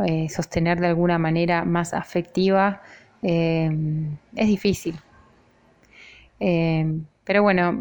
eh, 0.06 0.30
sostener 0.30 0.80
de 0.80 0.88
alguna 0.88 1.18
manera 1.18 1.66
más 1.66 1.94
afectiva, 1.94 2.82
eh, 3.24 3.70
es 4.36 4.48
difícil. 4.48 5.00
Eh, 6.40 7.02
pero 7.24 7.44
bueno, 7.44 7.74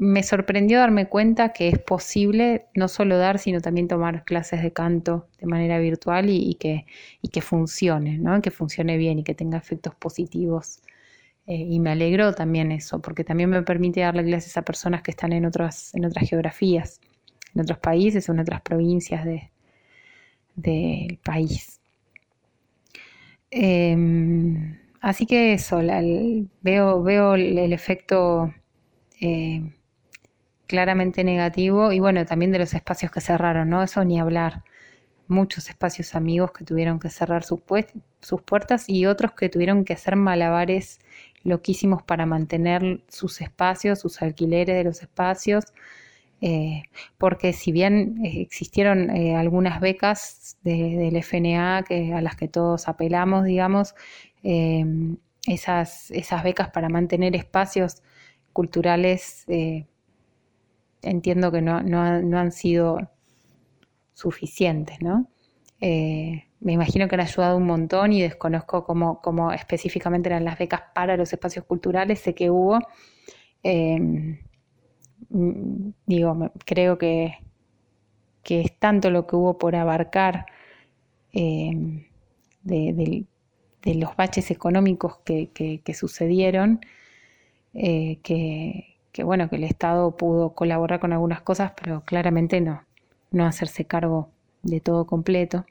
me 0.00 0.22
sorprendió 0.22 0.78
darme 0.78 1.08
cuenta 1.08 1.52
que 1.52 1.68
es 1.68 1.78
posible 1.78 2.64
no 2.74 2.88
solo 2.88 3.18
dar, 3.18 3.38
sino 3.38 3.60
también 3.60 3.86
tomar 3.86 4.24
clases 4.24 4.62
de 4.62 4.72
canto 4.72 5.28
de 5.38 5.46
manera 5.46 5.78
virtual 5.78 6.30
y, 6.30 6.54
que, 6.54 6.86
que, 7.30 7.42
funcione, 7.42 8.16
¿no? 8.16 8.40
que 8.40 8.50
funcione 8.50 8.96
bien 8.96 9.18
y 9.18 9.24
que 9.24 9.34
tenga 9.34 9.58
efectos 9.58 9.94
positivos. 9.94 10.80
Eh, 11.46 11.54
y 11.54 11.80
me 11.80 11.90
alegró 11.90 12.32
también 12.34 12.72
eso, 12.72 13.02
porque 13.02 13.24
también 13.24 13.50
me 13.50 13.62
permite 13.62 14.00
darle 14.00 14.24
clases 14.24 14.56
a 14.56 14.62
personas 14.62 15.02
que 15.02 15.10
están 15.10 15.34
en 15.34 15.44
otras, 15.44 15.94
en 15.94 16.06
otras 16.06 16.28
geografías, 16.28 17.00
en 17.54 17.60
otros 17.60 17.78
países 17.78 18.26
o 18.28 18.32
en 18.32 18.40
otras 18.40 18.62
provincias 18.62 19.26
del 20.56 21.18
país. 21.22 21.78
Em, 23.50 24.78
así 25.02 25.26
que 25.26 25.52
eso, 25.52 25.80
veo, 26.62 27.02
veo 27.02 27.34
el, 27.34 27.72
efecto 27.72 28.54
eh, 29.20 29.62
claramente 30.70 31.24
negativo 31.24 31.90
y 31.90 31.98
bueno, 31.98 32.24
también 32.24 32.52
de 32.52 32.60
los 32.60 32.74
espacios 32.74 33.10
que 33.10 33.20
cerraron, 33.20 33.68
¿no? 33.70 33.82
Eso 33.82 34.04
ni 34.04 34.20
hablar. 34.20 34.62
Muchos 35.26 35.68
espacios 35.68 36.14
amigos 36.14 36.52
que 36.52 36.64
tuvieron 36.64 37.00
que 37.00 37.10
cerrar 37.10 37.42
sus, 37.42 37.60
puertas 37.60 38.88
y 38.88 39.06
otros 39.06 39.32
que 39.32 39.48
tuvieron 39.48 39.84
que 39.84 39.94
hacer 39.94 40.14
malabares 40.14 41.00
loquísimos 41.42 42.04
para 42.04 42.24
mantener 42.24 43.00
sus 43.08 43.40
espacios, 43.40 43.98
sus 43.98 44.22
alquileres 44.22 44.76
de 44.76 44.84
los 44.84 45.02
espacios. 45.02 45.64
Eh, 46.40 46.84
porque 47.18 47.52
si 47.52 47.72
bien 47.72 48.24
eh, 48.24 48.42
existieron 48.42 49.10
eh, 49.10 49.36
algunas 49.36 49.80
becas 49.80 50.56
del 50.62 51.16
FNA 51.16 51.84
que, 51.86 52.14
a 52.14 52.20
las 52.20 52.36
que 52.36 52.46
todos 52.46 52.86
apelamos, 52.88 53.44
digamos, 53.44 53.94
esas, 55.46 56.12
esas 56.12 56.44
becas 56.44 56.70
para 56.70 56.88
mantener 56.88 57.34
espacios 57.34 58.02
culturales 58.52 59.46
entiendo 61.02 61.50
que 61.52 61.62
no, 61.62 61.76
han 61.76 62.52
sido 62.52 63.10
suficientes, 64.12 65.00
¿no? 65.00 65.28
Eh, 65.80 66.44
me 66.60 66.72
imagino 66.72 67.08
que 67.08 67.14
han 67.14 67.22
ayudado 67.22 67.56
un 67.56 67.66
montón 67.66 68.12
y 68.12 68.20
desconozco 68.22 68.84
cómo, 68.84 69.52
específicamente 69.52 70.28
eran 70.28 70.44
las 70.44 70.58
becas 70.58 70.82
para 70.94 71.16
los 71.16 71.32
espacios 71.32 71.64
culturales, 71.64 72.20
sé 72.20 72.34
que 72.34 72.50
hubo. 72.50 72.78
Em, 73.62 74.38
digo, 76.06 76.52
creo 76.66 76.98
que, 76.98 77.38
que, 78.42 78.60
es 78.62 78.78
tanto 78.78 79.10
lo 79.10 79.26
que 79.26 79.36
hubo 79.36 79.58
por 79.58 79.74
abarcar 79.76 80.46
em, 81.32 82.04
de, 82.62 83.26
los 83.84 84.16
baches 84.16 84.50
económicos 84.50 85.18
que, 85.24 85.82
sucedieron, 85.94 86.80
eh, 87.74 88.18
que, 88.22 88.89
que 89.12 89.24
bueno, 89.24 89.48
que 89.48 89.56
el 89.56 89.64
Estado 89.64 90.16
pudo 90.16 90.54
colaborar 90.54 91.00
con 91.00 91.12
algunas 91.12 91.42
cosas, 91.42 91.72
pero 91.80 92.02
claramente 92.04 92.60
no, 92.60 92.84
no 93.30 93.46
hacerse 93.46 93.84
cargo 93.84 94.30
de 94.62 94.80
todo 94.80 95.06
completo. 95.06 95.64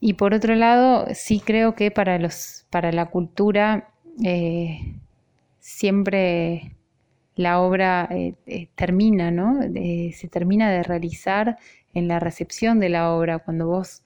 Y 0.00 0.14
por 0.14 0.34
otro 0.34 0.54
lado, 0.54 1.06
sí 1.14 1.40
creo 1.40 1.74
que 1.74 1.90
para, 1.90 2.18
los, 2.18 2.66
para 2.70 2.92
la 2.92 3.06
cultura 3.06 3.88
eh, 4.24 4.94
siempre 5.60 6.72
la 7.34 7.60
obra 7.60 8.08
eh, 8.10 8.34
eh, 8.46 8.68
termina, 8.74 9.30
¿no? 9.30 9.60
se 9.62 10.28
termina 10.30 10.70
de 10.70 10.82
realizar 10.82 11.58
en 11.94 12.08
la 12.08 12.20
recepción 12.20 12.80
de 12.80 12.88
la 12.90 13.12
obra, 13.12 13.38
cuando 13.38 13.66
vos 13.66 14.02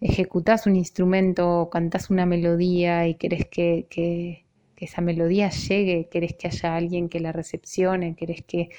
ejecutás 0.00 0.66
un 0.66 0.76
instrumento, 0.76 1.68
cantás 1.72 2.10
una 2.10 2.26
melodía 2.26 3.06
y 3.06 3.14
querés 3.14 3.46
que 3.46 4.41
esa 4.84 5.00
melodía 5.00 5.50
llegue, 5.50 6.08
querés 6.10 6.34
que 6.34 6.48
haya 6.48 6.76
alguien 6.76 7.08
que 7.08 7.20
la 7.20 7.32
recepcione, 7.32 8.16
querés 8.16 8.42
que 8.42 8.70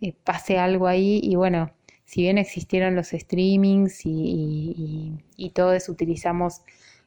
eh, 0.00 0.14
pase 0.24 0.58
algo 0.58 0.86
ahí 0.86 1.20
y 1.22 1.34
bueno, 1.34 1.72
si 2.04 2.22
bien 2.22 2.38
existieron 2.38 2.94
los 2.94 3.08
streamings 3.08 4.02
y, 4.04 5.20
todos 5.54 5.88
utilizamos 5.88 6.62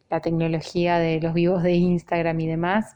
la 0.09 0.21
tecnología 0.21 0.99
de 0.99 1.21
los 1.21 1.33
vivos 1.33 1.63
de 1.63 1.73
Instagram 1.73 2.39
y 2.39 2.47
demás, 2.47 2.95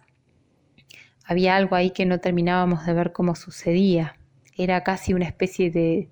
había 1.26 1.56
algo 1.56 1.76
ahí 1.76 1.92
que 1.92 2.06
no 2.06 2.20
terminábamos 2.20 2.86
de 2.86 2.94
ver 2.94 3.12
cómo 3.12 3.36
sucedía. 3.36 4.18
Era 4.58 4.84
casi 4.84 5.14
una 5.14 5.26
especie 5.26 5.72
de... 5.72 6.10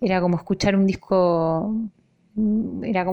Era 0.00 0.20
como 0.20 0.36
escuchar 0.36 0.76
un 0.76 0.86
disco... 0.86 1.74
Era 2.82 3.04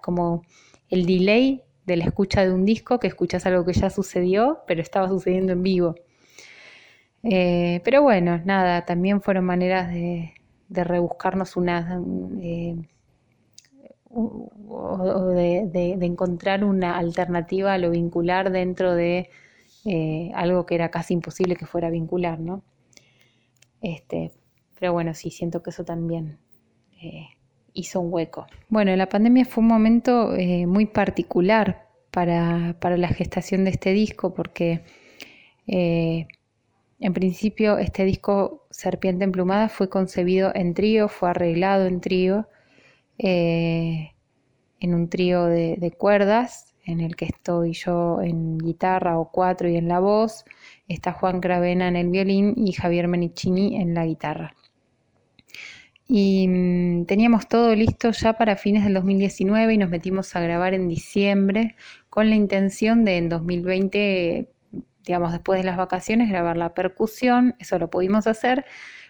como 0.00 0.42
el 0.88 1.06
delay 1.06 1.62
de 1.86 1.96
la 1.96 2.04
escucha 2.04 2.44
de 2.44 2.52
un 2.52 2.64
disco, 2.64 2.98
que 2.98 3.06
escuchas 3.06 3.46
algo 3.46 3.64
que 3.64 3.72
ya 3.72 3.90
sucedió, 3.90 4.62
pero 4.66 4.82
estaba 4.82 5.08
sucediendo 5.08 5.52
en 5.52 5.62
vivo. 5.62 5.94
Eh, 7.22 7.80
pero 7.84 8.02
bueno, 8.02 8.40
nada, 8.44 8.84
también 8.84 9.22
fueron 9.22 9.44
maneras 9.44 9.92
de, 9.92 10.34
rebuscarnos 10.68 11.56
una... 11.56 12.00
Eh, 12.40 12.76
o 14.08 15.26
de, 15.28 15.98
encontrar 16.00 16.64
una 16.64 16.96
alternativa 16.96 17.74
a 17.74 17.78
lo 17.78 17.90
vincular 17.90 18.50
dentro 18.50 18.94
de 18.94 19.28
eh, 19.84 20.30
algo 20.34 20.64
que 20.64 20.74
era 20.74 20.90
casi 20.90 21.14
imposible 21.14 21.54
que 21.54 21.66
fuera 21.66 21.90
vincular, 21.90 22.40
¿no? 22.40 22.62
Este, 23.82 24.32
pero 24.78 24.92
bueno, 24.94 25.12
sí, 25.12 25.30
siento 25.30 25.62
que 25.62 25.70
eso 25.70 25.84
también 25.84 26.38
hizo 27.76 28.00
un 28.00 28.12
hueco. 28.12 28.46
Bueno, 28.68 28.94
la 28.96 29.08
pandemia 29.08 29.44
fue 29.44 29.62
un 29.62 29.68
momento 29.68 30.34
eh, 30.34 30.66
muy 30.66 30.86
particular 30.86 31.86
para, 32.10 32.74
la 32.96 33.08
gestación 33.08 33.64
de 33.64 33.70
este 33.70 33.92
disco 33.92 34.32
porque 34.34 34.82
eh, 35.66 36.26
en 36.98 37.12
principio 37.12 37.76
este 37.78 38.04
disco 38.04 38.66
Serpiente 38.70 39.24
Emplumada 39.24 39.68
fue 39.68 39.88
concebido 39.90 40.50
en 40.54 40.72
trío, 40.72 41.08
fue 41.08 41.30
arreglado 41.30 41.86
en 41.86 42.00
trío, 42.00 42.48
eh, 43.18 44.12
en 44.80 44.94
un 44.94 45.08
trío 45.08 45.44
de, 45.44 45.76
de, 45.76 45.90
cuerdas 45.90 46.74
en 46.84 47.00
el 47.00 47.16
que 47.16 47.26
estoy 47.26 47.72
yo 47.72 48.22
en 48.22 48.58
guitarra 48.58 49.18
o 49.18 49.30
cuatro 49.30 49.68
y 49.68 49.76
en 49.76 49.88
la 49.88 50.00
voz, 50.00 50.44
está 50.88 51.12
Juan 51.12 51.40
Cravena 51.40 51.88
en 51.88 51.96
el 51.96 52.08
violín 52.08 52.54
y 52.56 52.72
Javier 52.72 53.08
Menichini 53.08 53.76
en 53.76 53.92
la 53.94 54.06
guitarra 54.06 54.54
y 56.08 56.46
mm, 56.48 57.06
teníamos 57.06 57.48
todo 57.48 57.74
listo 57.74 58.10
ya 58.12 58.34
para 58.34 58.56
fines 58.56 58.84
del 58.84 58.94
2019 58.94 59.74
y 59.74 59.78
nos 59.78 59.90
metimos 59.90 60.34
a 60.36 60.40
grabar 60.40 60.74
en 60.74 60.88
diciembre 60.88 61.76
con 62.10 62.30
la 62.30 62.36
intención 62.36 63.04
de 63.04 63.18
en 63.18 63.28
2020, 63.28 64.48
digamos 65.04 65.32
después 65.32 65.60
de 65.60 65.64
las 65.64 65.76
vacaciones, 65.76 66.30
grabar 66.30 66.56
la 66.56 66.74
percusión, 66.74 67.56
eso 67.58 67.78
lo 67.78 67.90
pudimos 67.90 68.26
hacer, 68.26 68.64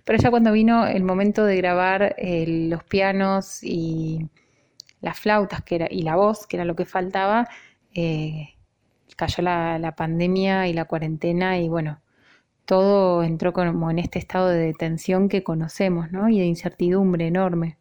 pero 0.05 0.19
ya 0.19 0.31
cuando 0.31 0.53
vino 0.53 0.87
el 0.87 1.03
momento 1.05 1.45
de 1.45 1.57
grabar 1.57 2.15
eh, 2.19 2.47
los 2.71 2.85
pianos 2.85 3.63
y 3.63 4.29
las 5.01 5.19
flautas 5.21 5.63
que 5.63 5.77
era, 5.77 5.89
y 5.91 6.03
la 6.03 6.17
voz, 6.17 6.47
que 6.47 6.57
era 6.57 6.65
lo 6.65 6.77
que 6.77 6.87
faltaba, 6.87 7.49
eh, 7.95 8.55
cayó 9.17 9.43
la, 9.43 9.79
la 9.79 9.95
pandemia 9.97 10.69
y 10.69 10.73
la 10.73 10.87
cuarentena 10.87 11.59
y 11.59 11.69
bueno, 11.69 12.01
todo 12.67 13.23
entró 13.23 13.53
como 13.53 13.91
en 13.91 13.99
este 13.99 14.19
estado 14.19 14.49
de 14.49 14.59
detención 14.59 15.29
que 15.29 15.43
conocemos, 15.43 16.13
¿no? 16.13 16.29
Y 16.29 16.41
de 16.41 16.47
incertidumbre 16.47 17.27
enorme. 17.27 17.79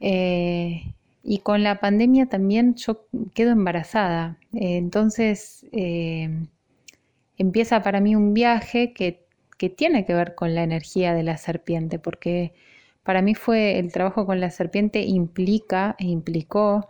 Eh, 0.00 0.94
y 1.22 1.38
con 1.40 1.62
la 1.62 1.80
pandemia 1.80 2.26
también 2.26 2.74
yo 2.74 3.06
quedo 3.34 3.50
embarazada. 3.52 4.38
Eh, 4.54 4.78
entonces 4.78 5.66
eh, 5.72 6.46
empieza 7.36 7.82
para 7.82 8.00
mí 8.00 8.16
un 8.16 8.34
viaje 8.34 8.92
que, 8.94 9.26
que, 9.58 9.68
tiene 9.68 10.04
que 10.06 10.14
ver 10.14 10.34
con 10.34 10.54
la 10.54 10.62
energía 10.62 11.14
de 11.14 11.22
la 11.22 11.36
serpiente, 11.36 11.98
porque 11.98 12.54
para 13.02 13.22
mí 13.22 13.34
fue 13.34 13.78
el 13.78 13.92
trabajo 13.92 14.26
con 14.26 14.40
la 14.40 14.50
serpiente 14.50 15.02
implica 15.02 15.96
e 15.98 16.06
implicó 16.06 16.88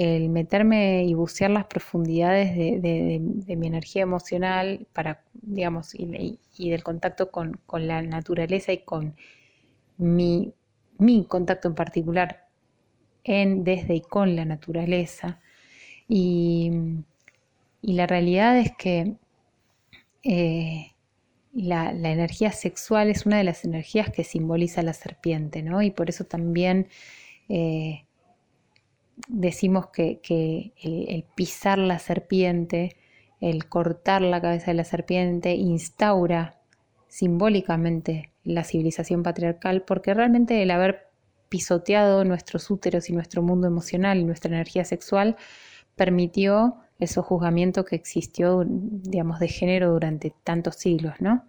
el 0.00 0.30
meterme 0.30 1.04
y 1.04 1.12
bucear 1.12 1.50
las 1.50 1.66
profundidades 1.66 2.56
de, 2.56 3.20
mi 3.54 3.66
energía 3.66 4.02
emocional 4.02 4.86
para, 4.94 5.22
digamos, 5.34 5.94
y, 5.94 6.70
del 6.70 6.82
contacto 6.82 7.30
con, 7.30 7.60
la 7.70 8.00
naturaleza 8.00 8.72
y 8.72 8.78
con 8.78 9.14
mi, 9.98 10.54
contacto 11.28 11.68
en 11.68 11.74
particular 11.74 12.48
en, 13.24 13.62
desde 13.62 13.96
y 13.96 14.00
con 14.00 14.36
la 14.36 14.46
naturaleza. 14.46 15.38
Y, 16.08 16.70
la 17.82 18.06
realidad 18.06 18.58
es 18.58 18.72
que 18.78 19.16
eh, 20.22 20.92
la, 21.52 21.90
energía 21.90 22.52
sexual 22.52 23.10
es 23.10 23.26
una 23.26 23.36
de 23.36 23.44
las 23.44 23.66
energías 23.66 24.08
que 24.08 24.24
simboliza 24.24 24.82
la 24.82 24.94
serpiente, 24.94 25.62
¿no? 25.62 25.82
Y 25.82 25.90
por 25.90 26.08
eso 26.08 26.24
también 26.24 26.88
eh, 27.50 28.06
decimos 29.28 29.88
que, 29.88 30.20
el, 30.82 31.24
pisar 31.34 31.78
la 31.78 31.98
serpiente, 31.98 32.96
el 33.40 33.66
cortar 33.68 34.22
la 34.22 34.40
cabeza 34.40 34.66
de 34.66 34.74
la 34.74 34.84
serpiente, 34.84 35.54
instaura 35.54 36.58
simbólicamente 37.08 38.30
la 38.44 38.64
civilización 38.64 39.22
patriarcal, 39.22 39.82
porque 39.82 40.14
realmente 40.14 40.62
el 40.62 40.70
haber 40.70 41.08
pisoteado 41.48 42.24
nuestros 42.24 42.70
úteros 42.70 43.10
y 43.10 43.12
nuestro 43.12 43.42
mundo 43.42 43.66
emocional 43.66 44.18
y 44.18 44.24
nuestra 44.24 44.52
energía 44.54 44.84
sexual 44.84 45.36
permitió 45.96 46.76
el 46.98 47.08
sojuzgamiento 47.08 47.84
que 47.84 47.96
existió, 47.96 48.64
digamos, 48.66 49.40
de 49.40 49.48
género 49.48 49.92
durante 49.92 50.32
tantos 50.44 50.76
siglos, 50.76 51.14
¿no? 51.20 51.44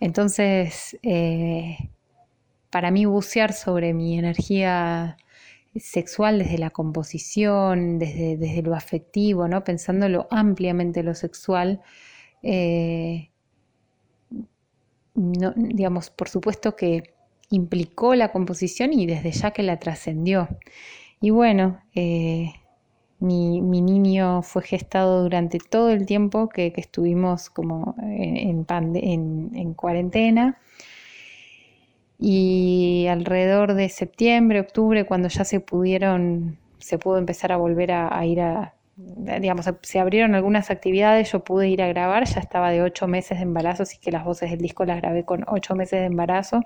Entonces, 0.00 0.98
eh, 1.02 1.76
para 2.70 2.90
mí 2.90 3.04
bucear 3.04 3.52
sobre 3.52 3.92
mi 3.92 4.18
energía 4.18 5.16
sexual 5.76 6.38
desde 6.38 6.58
la 6.58 6.70
composición, 6.70 7.98
desde, 7.98 8.36
desde 8.36 8.62
lo 8.62 8.74
afectivo, 8.74 9.48
¿no? 9.48 9.62
pensándolo 9.64 10.26
ampliamente 10.30 11.02
lo 11.02 11.14
sexual, 11.14 11.80
eh, 12.42 13.30
digamos, 15.14 16.10
por 16.10 16.28
supuesto 16.28 16.76
que 16.76 17.14
implicó 17.50 18.14
la 18.14 18.32
composición 18.32 18.92
y 18.92 19.06
desde 19.06 19.32
ya 19.32 19.50
que 19.50 19.62
la 19.62 19.78
trascendió. 19.78 20.48
Y 21.20 21.30
bueno, 21.30 21.80
eh, 21.94 22.52
mi, 23.18 23.60
niño 23.60 24.42
fue 24.42 24.62
gestado 24.62 25.22
durante 25.22 25.58
todo 25.58 25.90
el 25.90 26.06
tiempo 26.06 26.48
que, 26.48 26.72
estuvimos 26.76 27.50
como 27.50 27.94
en, 28.00 28.66
en, 29.54 29.74
cuarentena. 29.74 30.58
Y 32.20 33.06
alrededor 33.08 33.74
de 33.74 33.88
septiembre, 33.88 34.60
octubre, 34.60 35.06
cuando 35.06 35.28
ya 35.28 35.44
se 35.44 35.60
pudieron, 35.60 36.58
se 36.78 36.98
pudo 36.98 37.16
empezar 37.16 37.50
a 37.50 37.56
volver 37.56 37.92
a, 37.92 38.26
ir 38.26 38.42
a, 38.42 38.74
digamos, 38.96 39.66
se 39.82 39.98
abrieron 39.98 40.34
algunas 40.34 40.70
actividades, 40.70 41.32
yo 41.32 41.42
pude 41.42 41.70
ir 41.70 41.80
a 41.80 41.88
grabar, 41.88 42.26
ya 42.26 42.40
estaba 42.40 42.70
de 42.70 42.82
ocho 42.82 43.08
meses 43.08 43.38
de 43.38 43.44
embarazo, 43.44 43.84
así 43.84 43.98
que 43.98 44.12
las 44.12 44.24
voces 44.24 44.50
del 44.50 44.60
disco 44.60 44.84
las 44.84 44.98
grabé 45.00 45.24
con 45.24 45.44
ocho 45.48 45.74
meses 45.74 46.00
de 46.00 46.06
embarazo. 46.06 46.60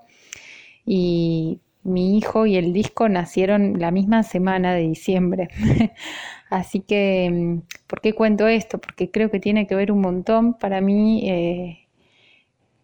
Y 0.84 1.60
mi 1.84 2.16
hijo 2.18 2.46
y 2.46 2.56
el 2.56 2.72
disco 2.72 3.08
nacieron 3.08 3.78
la 3.78 3.90
misma 3.90 4.22
semana 4.24 4.74
de 4.74 4.80
diciembre. 4.82 5.48
Así 6.50 6.80
que, 6.80 7.30
mm, 7.30 7.58
¿por 7.86 8.00
qué 8.00 8.14
cuento 8.14 8.48
esto? 8.48 8.78
Porque 8.78 9.10
creo 9.10 9.30
que 9.30 9.40
tiene 9.40 9.66
que 9.66 9.74
ver 9.74 9.92
un 9.92 10.00
montón 10.00 10.54
para 10.54 10.80
mí 10.80 11.28
eh, 11.30 11.83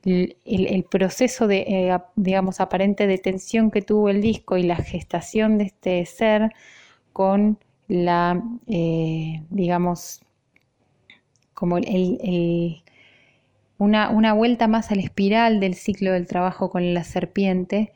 el, 0.04 0.84
proceso 0.84 1.46
de, 1.46 1.58
eh, 1.68 1.98
digamos, 2.16 2.60
aparente 2.60 3.06
detención 3.06 3.70
que 3.70 3.82
tuvo 3.82 4.08
el 4.08 4.22
disco 4.22 4.56
y 4.56 4.62
la 4.62 4.76
gestación 4.76 5.58
de 5.58 5.64
este 5.64 6.06
ser 6.06 6.50
con 7.12 7.58
la, 7.88 8.42
eh, 8.68 9.42
digamos, 9.50 10.20
como 11.54 11.76
el, 11.78 12.82
una, 13.78 14.10
una 14.10 14.32
vuelta 14.32 14.68
más 14.68 14.90
a 14.90 14.94
la 14.94 15.02
espiral 15.02 15.60
del 15.60 15.74
ciclo 15.74 16.12
del 16.12 16.26
trabajo 16.26 16.70
con 16.70 16.94
la 16.94 17.04
serpiente 17.04 17.92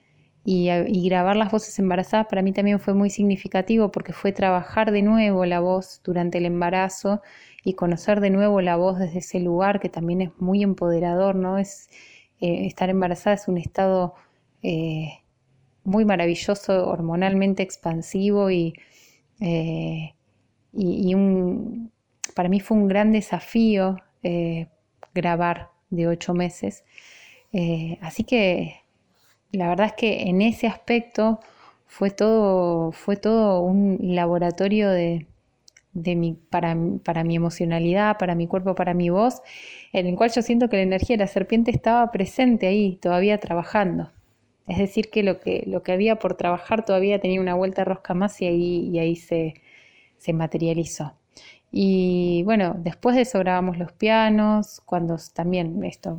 y, 0.46 1.08
grabar 1.08 1.36
las 1.36 1.50
voces 1.50 1.78
embarazadas 1.78 2.26
para 2.26 2.42
mí 2.42 2.52
también 2.52 2.78
fue 2.78 2.92
muy 2.92 3.08
significativo 3.08 3.90
porque 3.90 4.12
fue 4.12 4.32
trabajar 4.32 4.92
de 4.92 5.00
nuevo 5.00 5.46
la 5.46 5.60
voz 5.60 6.02
durante 6.04 6.38
el 6.38 6.44
embarazo 6.44 7.22
y 7.64 7.74
conocer 7.74 8.20
de 8.20 8.28
nuevo 8.28 8.60
la 8.60 8.76
voz 8.76 8.98
desde 8.98 9.20
ese 9.20 9.40
lugar 9.40 9.80
que 9.80 9.88
también 9.88 10.20
es 10.20 10.30
muy 10.38 10.62
empoderador, 10.62 11.34
¿no? 11.34 11.56
Es, 11.56 11.88
eh, 12.40 12.66
estar 12.66 12.90
embarazada 12.90 13.36
es 13.36 13.48
un 13.48 13.56
estado 13.56 14.14
eh, 14.62 15.22
muy 15.82 16.04
maravilloso, 16.04 16.88
hormonalmente 16.88 17.62
expansivo 17.62 18.50
y, 18.50 18.74
eh, 19.40 20.14
y, 20.74 21.14
un, 21.14 21.90
para 22.34 22.50
mí 22.50 22.60
fue 22.60 22.76
un 22.76 22.88
gran 22.88 23.12
desafío 23.12 23.96
grabar 25.14 25.70
de 25.90 26.08
ocho 26.08 26.34
meses. 26.34 26.84
así 28.00 28.24
que 28.24 28.83
la 29.54 29.68
verdad 29.68 29.86
es 29.86 29.92
que 29.94 30.22
en 30.22 30.42
ese 30.42 30.66
aspecto 30.66 31.40
fue 31.86 32.10
todo, 32.10 32.92
fue 32.92 33.16
todo 33.16 33.60
un 33.62 33.98
laboratorio 34.00 34.90
de, 34.90 35.26
mi, 35.92 36.34
para, 36.50 36.76
para, 37.04 37.24
mi 37.24 37.36
emocionalidad, 37.36 38.18
para 38.18 38.34
mi 38.34 38.46
cuerpo, 38.46 38.74
para 38.74 38.94
mi 38.94 39.10
voz, 39.10 39.42
en 39.92 40.06
el 40.06 40.16
cual 40.16 40.30
yo 40.32 40.42
siento 40.42 40.68
que 40.68 40.76
la 40.76 40.82
energía 40.82 41.16
de 41.16 41.24
la 41.24 41.28
serpiente 41.28 41.70
estaba 41.70 42.10
presente 42.10 42.66
ahí, 42.66 42.96
todavía 42.96 43.38
trabajando. 43.38 44.10
Es 44.66 44.78
decir, 44.78 45.10
que 45.10 45.22
lo 45.22 45.40
que, 45.40 45.64
lo 45.66 45.82
que 45.82 45.92
había 45.92 46.16
por 46.16 46.34
trabajar 46.36 46.84
todavía 46.84 47.20
tenía 47.20 47.40
una 47.40 47.54
vuelta 47.54 47.84
rosca 47.84 48.14
más 48.14 48.40
y 48.42 48.46
ahí, 48.46 48.90
y 48.92 48.98
ahí 48.98 49.16
se, 49.16 49.54
se 50.18 50.32
materializó. 50.32 51.14
Y 51.70 52.42
bueno, 52.44 52.74
después 52.78 53.16
de 53.16 53.22
eso 53.22 53.38
grabamos 53.40 53.78
los 53.78 53.92
pianos, 53.92 54.80
cuando 54.86 55.16
también 55.34 55.82
esto, 55.84 56.18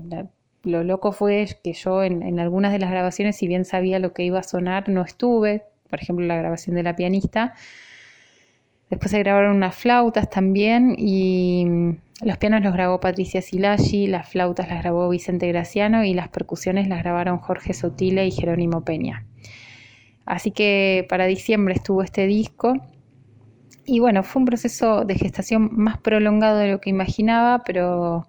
lo 0.66 0.84
loco 0.84 1.12
fue 1.12 1.48
que 1.64 1.74
yo 1.74 2.04
en, 2.04 2.40
algunas 2.40 2.72
de 2.72 2.80
las 2.80 2.92
grabaciones, 2.92 3.38
si 3.38 3.48
bien 3.48 3.66
sabía 3.66 4.00
lo 4.00 4.14
que 4.14 4.24
iba 4.24 4.40
a 4.40 4.44
sonar, 4.44 4.90
no 4.90 5.02
estuve. 5.02 5.64
Por 5.90 6.02
ejemplo, 6.02 6.26
la 6.26 6.36
grabación 6.36 6.76
de 6.76 6.84
la 6.84 6.96
pianista. 6.96 7.54
Después 8.90 9.12
se 9.12 9.20
grabaron 9.20 9.56
unas 9.56 9.76
flautas 9.76 10.30
también 10.30 10.96
y 10.98 11.66
mm, 11.66 11.98
los 12.24 12.38
pianos 12.38 12.62
los 12.62 12.74
grabó 12.74 13.00
Patricia 13.00 13.42
Silagi, 13.42 14.08
las 14.08 14.30
flautas 14.30 14.68
las 14.68 14.82
grabó 14.82 15.10
Vicente 15.10 15.48
Graciano 15.48 16.04
y 16.04 16.14
las 16.14 16.30
percusiones 16.30 16.88
las 16.88 17.04
grabaron 17.04 17.38
Jorge 17.38 17.74
Sotile 17.74 18.26
y 18.26 18.32
Jerónimo 18.32 18.84
Peña. 18.84 19.26
Así 20.26 20.52
que 20.52 21.06
para 21.08 21.26
diciembre 21.26 21.76
estuvo 21.76 22.02
este 22.02 22.26
disco 22.26 22.74
y 23.86 24.00
bueno, 24.00 24.24
fue 24.24 24.42
un 24.42 24.46
proceso 24.48 25.06
de 25.06 25.16
gestación 25.16 25.70
más 25.72 26.00
prolongado 26.00 26.58
de 26.58 26.72
lo 26.72 26.82
que 26.82 26.90
imaginaba, 26.90 27.64
pero 27.64 28.28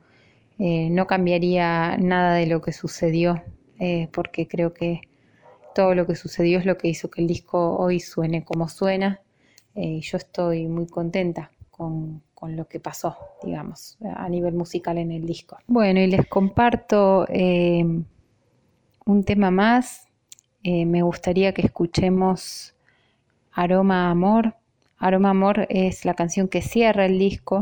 eh, 0.58 0.88
no 0.90 1.06
cambiaría 1.06 1.96
nada 1.98 2.34
de 2.34 2.46
lo 2.46 2.62
que 2.62 2.72
sucedió, 2.72 3.42
eh, 3.78 4.08
porque 4.12 4.48
creo 4.48 4.72
que 4.72 5.02
todo 5.74 5.94
lo 5.94 6.06
que 6.06 6.16
sucedió 6.16 6.58
es 6.58 6.64
lo 6.64 6.78
que 6.78 6.88
hizo 6.88 7.10
que 7.10 7.20
el 7.20 7.26
disco 7.26 7.76
hoy 7.76 8.00
suene 8.00 8.44
como 8.44 8.68
suena. 8.68 9.20
Eh, 9.74 9.86
y 9.86 10.00
yo 10.00 10.16
estoy 10.16 10.66
muy 10.66 10.86
contenta 10.86 11.50
con, 11.70 12.22
con, 12.34 12.56
lo 12.56 12.66
que 12.66 12.80
pasó, 12.80 13.16
digamos, 13.42 13.98
a 14.02 14.26
nivel 14.30 14.54
musical 14.54 14.96
en 14.96 15.12
el 15.12 15.26
disco. 15.26 15.58
Bueno, 15.66 16.00
y 16.00 16.06
les 16.06 16.26
comparto 16.26 17.26
un 17.28 19.24
tema 19.24 19.50
más. 19.50 20.06
me 20.64 21.02
gustaría 21.02 21.52
que 21.52 21.60
escuchemos 21.62 22.74
Aroma 23.52 24.10
Amor. 24.10 24.54
Aroma 24.96 25.30
Amor 25.30 25.66
es 25.68 26.06
la 26.06 26.14
canción 26.14 26.48
que 26.48 26.62
cierra 26.62 27.04
el 27.04 27.18
disco. 27.18 27.60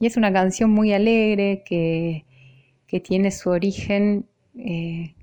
Y 0.00 0.06
es 0.06 0.16
una 0.16 0.32
canción 0.32 0.70
muy 0.70 0.92
alegre 0.92 1.62
que, 1.64 2.24
tiene 3.02 3.30
su 3.30 3.50
origen, 3.50 4.26
eh, 4.56 5.14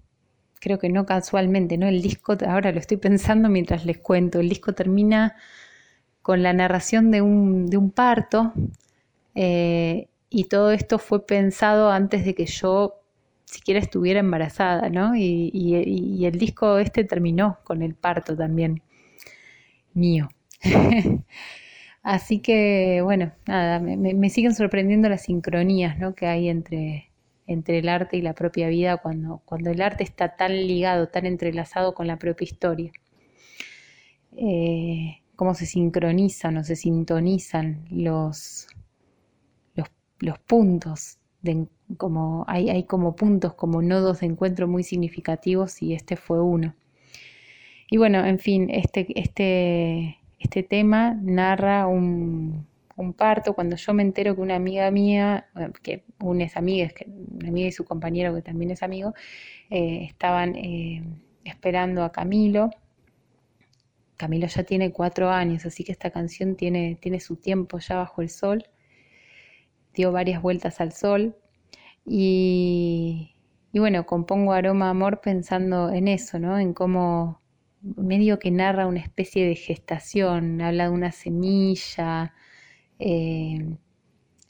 creo 0.59 0.77
que 0.77 0.89
no 0.89 1.05
casualmente, 1.05 1.77
¿no? 1.77 1.87
El 1.87 2.01
disco, 2.01 2.37
ahora 2.47 2.71
lo 2.71 2.79
estoy 2.79 2.97
pensando 2.97 3.49
mientras 3.49 3.85
les 3.85 3.97
cuento, 3.97 4.39
el 4.39 4.49
disco 4.49 4.73
termina 4.73 5.35
con 6.21 6.43
la 6.43 6.53
narración 6.53 7.11
de 7.11 7.21
un, 7.21 7.91
parto 7.95 8.53
eh, 9.33 10.09
y 10.29 10.45
todo 10.45 10.71
esto 10.71 10.99
fue 10.99 11.25
pensado 11.25 11.91
antes 11.91 12.25
de 12.25 12.35
que 12.35 12.45
yo 12.45 13.01
siquiera 13.45 13.79
estuviera 13.79 14.19
embarazada, 14.19 14.89
¿no? 14.89 15.15
Y, 15.15 15.49
y 15.53 16.25
el 16.25 16.37
disco 16.37 16.77
este 16.77 17.03
terminó 17.03 17.59
con 17.63 17.81
el 17.81 17.95
parto 17.95 18.35
también 18.35 18.81
mío. 19.93 20.29
Así 22.05 22.37
que, 22.39 23.01
bueno, 23.01 23.31
nada, 23.47 23.79
me, 23.79 24.29
siguen 24.29 24.53
sorprendiendo 24.53 25.09
las 25.09 25.23
sincronías 25.23 25.97
¿no? 25.97 26.13
que 26.13 26.27
hay 26.27 26.49
entre, 26.49 27.09
entre 27.47 27.79
el 27.79 27.89
arte 27.89 28.15
y 28.17 28.21
la 28.21 28.33
propia 28.33 28.67
vida 28.67 28.97
cuando, 28.97 29.41
cuando 29.43 29.71
el 29.71 29.81
arte 29.81 30.03
está 30.03 30.35
tan 30.35 30.51
ligado, 30.51 31.07
tan 31.07 31.25
entrelazado 31.25 31.95
con 31.95 32.05
la 32.05 32.17
propia 32.17 32.45
historia. 32.45 32.91
Eh, 34.33 35.17
cómo 35.35 35.55
se 35.55 35.65
sincronizan 35.65 36.57
o 36.57 36.63
se 36.63 36.75
sintonizan 36.75 37.87
los, 37.89 38.67
los, 40.19 40.37
puntos, 40.37 41.17
como, 41.97 42.45
hay, 42.47 42.69
hay 42.69 42.83
como 42.83 43.15
puntos, 43.15 43.55
como 43.55 43.81
nodos 43.81 44.19
de 44.19 44.27
encuentro 44.27 44.67
muy 44.67 44.83
significativos 44.83 45.81
y 45.81 45.95
este 45.95 46.17
fue 46.17 46.39
uno. 46.39 46.75
Y 47.89 47.97
bueno, 47.97 48.23
en 48.23 48.37
fin, 48.37 48.69
este, 48.69 49.07
este, 49.19 50.19
este 50.45 50.61
tema 50.61 51.17
narra 51.21 51.87
un, 51.87 52.67
parto. 53.17 53.53
Cuando 53.53 53.75
yo 53.75 53.93
me 53.93 54.03
entero 54.03 54.35
que 54.35 54.41
una 54.41 54.55
amiga 54.55 54.89
mía, 54.91 55.47
que 55.83 56.05
una 56.19 56.45
es 56.45 56.55
amiga, 56.55 56.89
una 57.07 57.49
amiga 57.49 57.67
y 57.67 57.71
su 57.71 57.83
compañero 57.83 58.33
que 58.33 58.41
también 58.41 58.71
es 58.71 58.83
amigo, 58.83 59.13
eh, 59.69 60.05
estaban 60.09 60.55
eh, 60.55 61.03
esperando 61.43 62.03
a 62.03 62.11
Camilo. 62.11 62.69
Camilo 64.17 64.47
ya 64.47 64.63
tiene 64.63 64.91
cuatro 64.93 65.29
años, 65.29 65.65
así 65.65 65.83
que 65.83 65.91
esta 65.91 66.09
canción 66.11 66.55
tiene, 66.55 66.95
tiene 67.01 67.19
su 67.19 67.35
tiempo 67.35 67.79
ya 67.79 67.97
bajo 67.97 68.21
el 68.21 68.29
sol. 68.29 68.65
Dio 69.93 70.11
varias 70.11 70.41
vueltas 70.41 70.79
al 70.79 70.93
sol. 70.93 71.35
Y, 72.05 73.35
y 73.73 73.79
bueno, 73.79 74.05
compongo 74.05 74.53
Aroma 74.53 74.89
Amor 74.89 75.21
pensando 75.21 75.89
en 75.91 76.07
eso, 76.07 76.39
¿no? 76.39 76.59
En 76.59 76.73
cómo 76.73 77.41
medio 77.97 78.39
que 78.39 78.51
narra 78.51 78.87
una 78.87 78.99
especie 78.99 79.45
de 79.47 79.55
gestación, 79.55 80.61
habla 80.61 80.85
de 80.85 80.89
una 80.89 81.11
semilla, 81.11 82.33
eh, 82.99 83.77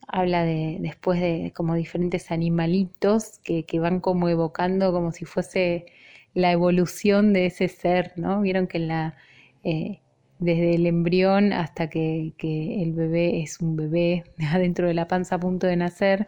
habla 0.08 0.44
de 0.46 0.78
después 0.80 1.20
de 1.20 1.52
como 1.56 1.76
diferentes 1.76 2.32
animalitos 2.32 3.40
que, 3.44 3.66
van 3.80 4.00
como 4.00 4.30
evocando 4.30 4.92
como 4.94 5.12
si 5.12 5.26
fuese 5.26 5.86
la 6.34 6.52
evolución 6.52 7.34
de 7.34 7.48
ese 7.48 7.68
ser, 7.68 8.14
¿no? 8.18 8.42
Vieron 8.42 8.68
que 8.68 8.80
la, 8.80 9.16
eh, 9.64 10.02
desde 10.40 10.76
el 10.76 10.86
embrión 10.86 11.54
hasta 11.54 11.90
que, 11.90 12.34
el 12.42 12.94
bebé 12.94 13.42
es 13.42 13.60
un 13.62 13.76
bebé 13.76 14.24
adentro 14.52 14.88
de 14.88 14.94
la 14.94 15.08
panza 15.08 15.36
a 15.36 15.40
punto 15.40 15.68
de 15.68 15.76
nacer, 15.78 16.28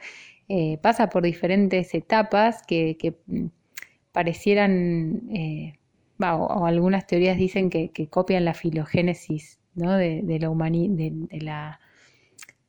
eh, 0.49 0.77
pasa 0.81 1.09
por 1.09 1.23
diferentes 1.23 1.93
etapas 1.93 2.63
que, 2.67 3.15
mm, 3.27 3.47
parecieran 4.11 5.21
o, 6.19 6.65
algunas 6.65 7.07
teorías 7.07 7.37
dicen 7.37 7.69
que, 7.69 7.91
copian 8.09 8.45
la 8.45 8.53
filogénesis 8.53 9.59
de, 9.75 9.87
la 11.41 11.79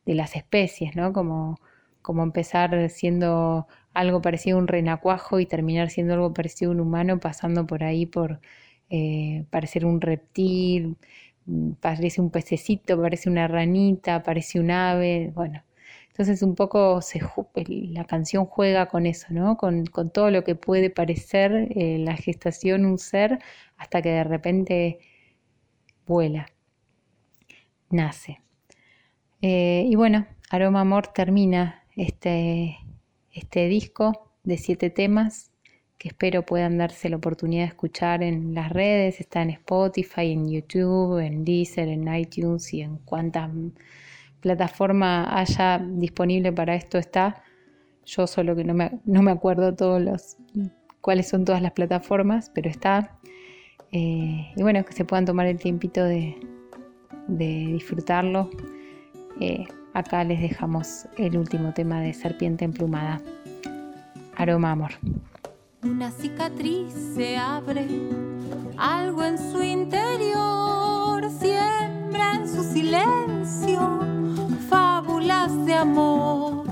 de, 0.05 0.15
las 0.15 0.37
especies, 0.37 0.97
¿no? 0.97 1.13
Como, 1.13 1.59
como 2.03 2.23
empezar 2.23 2.89
siendo 2.91 3.67
algo 3.95 4.23
parecido 4.23 4.57
a 4.59 4.61
un 4.61 4.69
renacuajo 4.69 5.41
y 5.41 5.47
terminar 5.47 5.91
siendo 5.91 6.15
algo 6.15 6.33
parecido 6.35 6.71
a 6.71 6.75
un 6.75 6.81
humano, 6.81 7.19
pasando 7.21 7.67
por 7.67 7.85
ahí 7.85 8.07
por 8.07 8.41
eh, 8.91 9.45
parecer 9.51 9.85
un 9.87 10.01
reptil, 10.01 10.97
mm, 11.47 11.73
parece 11.81 12.21
un 12.21 12.31
pececito, 12.31 13.01
parece 13.01 13.31
una 13.31 13.49
ranita, 13.49 14.23
parece 14.23 14.61
un 14.61 14.71
ave, 14.71 15.33
bueno, 15.35 15.63
entonces 16.19 16.43
un 16.43 16.57
poco 16.57 16.99
la 17.55 18.05
canción 18.05 18.45
juega 18.45 18.87
con 18.87 19.07
eso, 19.07 19.29
¿no? 19.31 19.57
Con, 19.57 19.85
todo 20.13 20.33
lo 20.33 20.43
que 20.43 20.57
puede 20.57 20.91
parecer 20.91 21.69
eh, 21.77 21.97
la 22.01 22.17
gestación 22.17 22.87
un 22.87 22.99
ser 22.99 23.39
hasta 23.77 24.03
que 24.03 24.09
de 24.09 24.25
repente 24.25 24.99
vuela, 26.09 26.49
nace. 27.89 28.41
Eh, 29.43 29.85
y 29.87 29.95
bueno, 29.95 30.27
Aroma 30.51 30.81
Amor 30.81 31.07
termina 31.07 31.85
este, 31.95 32.79
este 33.31 33.69
disco 33.69 34.33
de 34.43 34.59
siete 34.59 34.91
temas 34.91 35.53
que 35.99 36.09
espero 36.09 36.45
puedan 36.45 36.79
darse 36.79 37.09
la 37.11 37.17
oportunidad 37.19 37.63
de 37.63 37.69
escuchar 37.69 38.25
en 38.25 38.55
las 38.55 38.71
redes, 38.73 39.21
está 39.21 39.43
en 39.43 39.51
Spotify, 39.51 40.33
en 40.33 40.51
YouTube, 40.51 41.19
en 41.19 41.45
Deezer, 41.45 41.87
en 41.89 42.13
iTunes 42.13 42.75
y 42.75 42.81
en 42.81 42.99
cuantas 42.99 43.49
plataforma 44.41 45.39
haya 45.39 45.79
disponible 45.79 46.53
para 46.53 46.75
esto 46.75 46.99
está. 46.99 47.43
Yo 48.05 48.27
solo 48.27 48.57
que 48.57 48.65
no 48.65 48.75
me, 48.75 49.01
no 49.05 49.23
me 49.23 49.31
acuerdo 49.31 49.75
todos 49.75 50.01
los 50.01 50.37
cuáles 51.01 51.29
son 51.29 51.45
todas 51.45 51.63
las 51.63 51.73
plataformas, 51.73 52.51
pero 52.55 52.69
está. 52.69 53.19
Eh, 53.93 54.53
y 54.57 54.63
bueno, 54.63 54.85
que 54.85 54.93
se 54.93 55.05
puedan 55.05 55.25
tomar 55.25 55.47
el 55.47 55.59
tiempito 55.59 56.05
de, 56.05 56.37
disfrutarlo. 57.27 58.51
Eh, 59.41 59.65
acá 59.95 60.25
les 60.25 60.41
dejamos 60.41 61.07
el 61.17 61.37
último 61.37 61.73
tema 61.73 62.01
de 62.01 62.13
Serpiente 62.13 62.65
Emplumada. 62.65 63.21
Aroma 64.37 64.73
Amor. 64.73 64.93
Una 65.83 66.11
cicatriz 66.11 66.93
se 67.15 67.37
abre, 67.37 67.87
algo 68.77 69.25
en 69.25 69.39
su 69.39 69.63
interior 69.63 71.31
siembra 71.31 72.37
en 72.37 72.49
su 72.49 72.63
silencio 72.65 74.18
de 75.47 75.75
amor. 75.75 76.65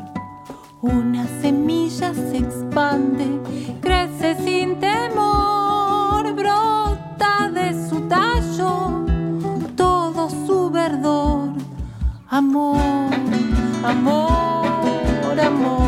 Una 0.82 1.26
semilla 1.40 2.12
se 2.12 2.38
expande, 2.38 3.40
crece 3.80 4.34
sin 4.44 4.80
temor, 4.80 6.34
brota 6.34 7.48
de 7.52 7.88
su 7.88 8.00
tallo 8.08 9.04
todo 9.76 10.28
su 10.46 10.70
verdor. 10.70 11.50
Amor, 12.28 12.80
amor, 13.84 15.40
amor. 15.40 15.85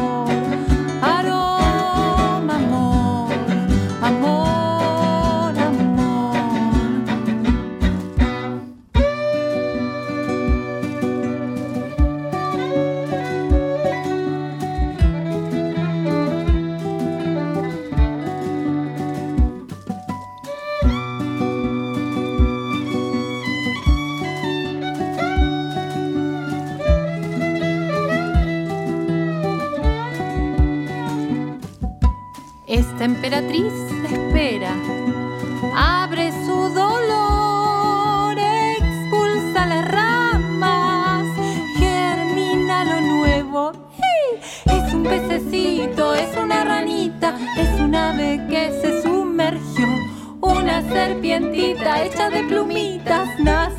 Esta 32.69 33.07
emperatriz 33.07 33.73
espera, 34.13 34.75
abre 35.75 36.31
su 36.45 36.69
dolor, 36.75 38.37
expulsa 38.39 39.65
las 39.65 39.91
ramas, 39.91 41.25
germina 41.79 42.85
lo 42.85 43.01
nuevo. 43.01 43.73
Es 44.67 44.93
un 44.93 45.03
pececito, 45.03 46.13
es 46.13 46.37
una 46.37 46.65
ranita, 46.65 47.39
es 47.57 47.81
un 47.81 47.95
ave 47.95 48.47
que 48.51 48.71
se 48.83 49.01
sumergió, 49.03 49.89
una 50.43 50.83
serpientita 50.83 52.05
hecha 52.05 52.29
de 52.29 52.45
plumitas, 52.45 53.31
nace, 53.41 53.78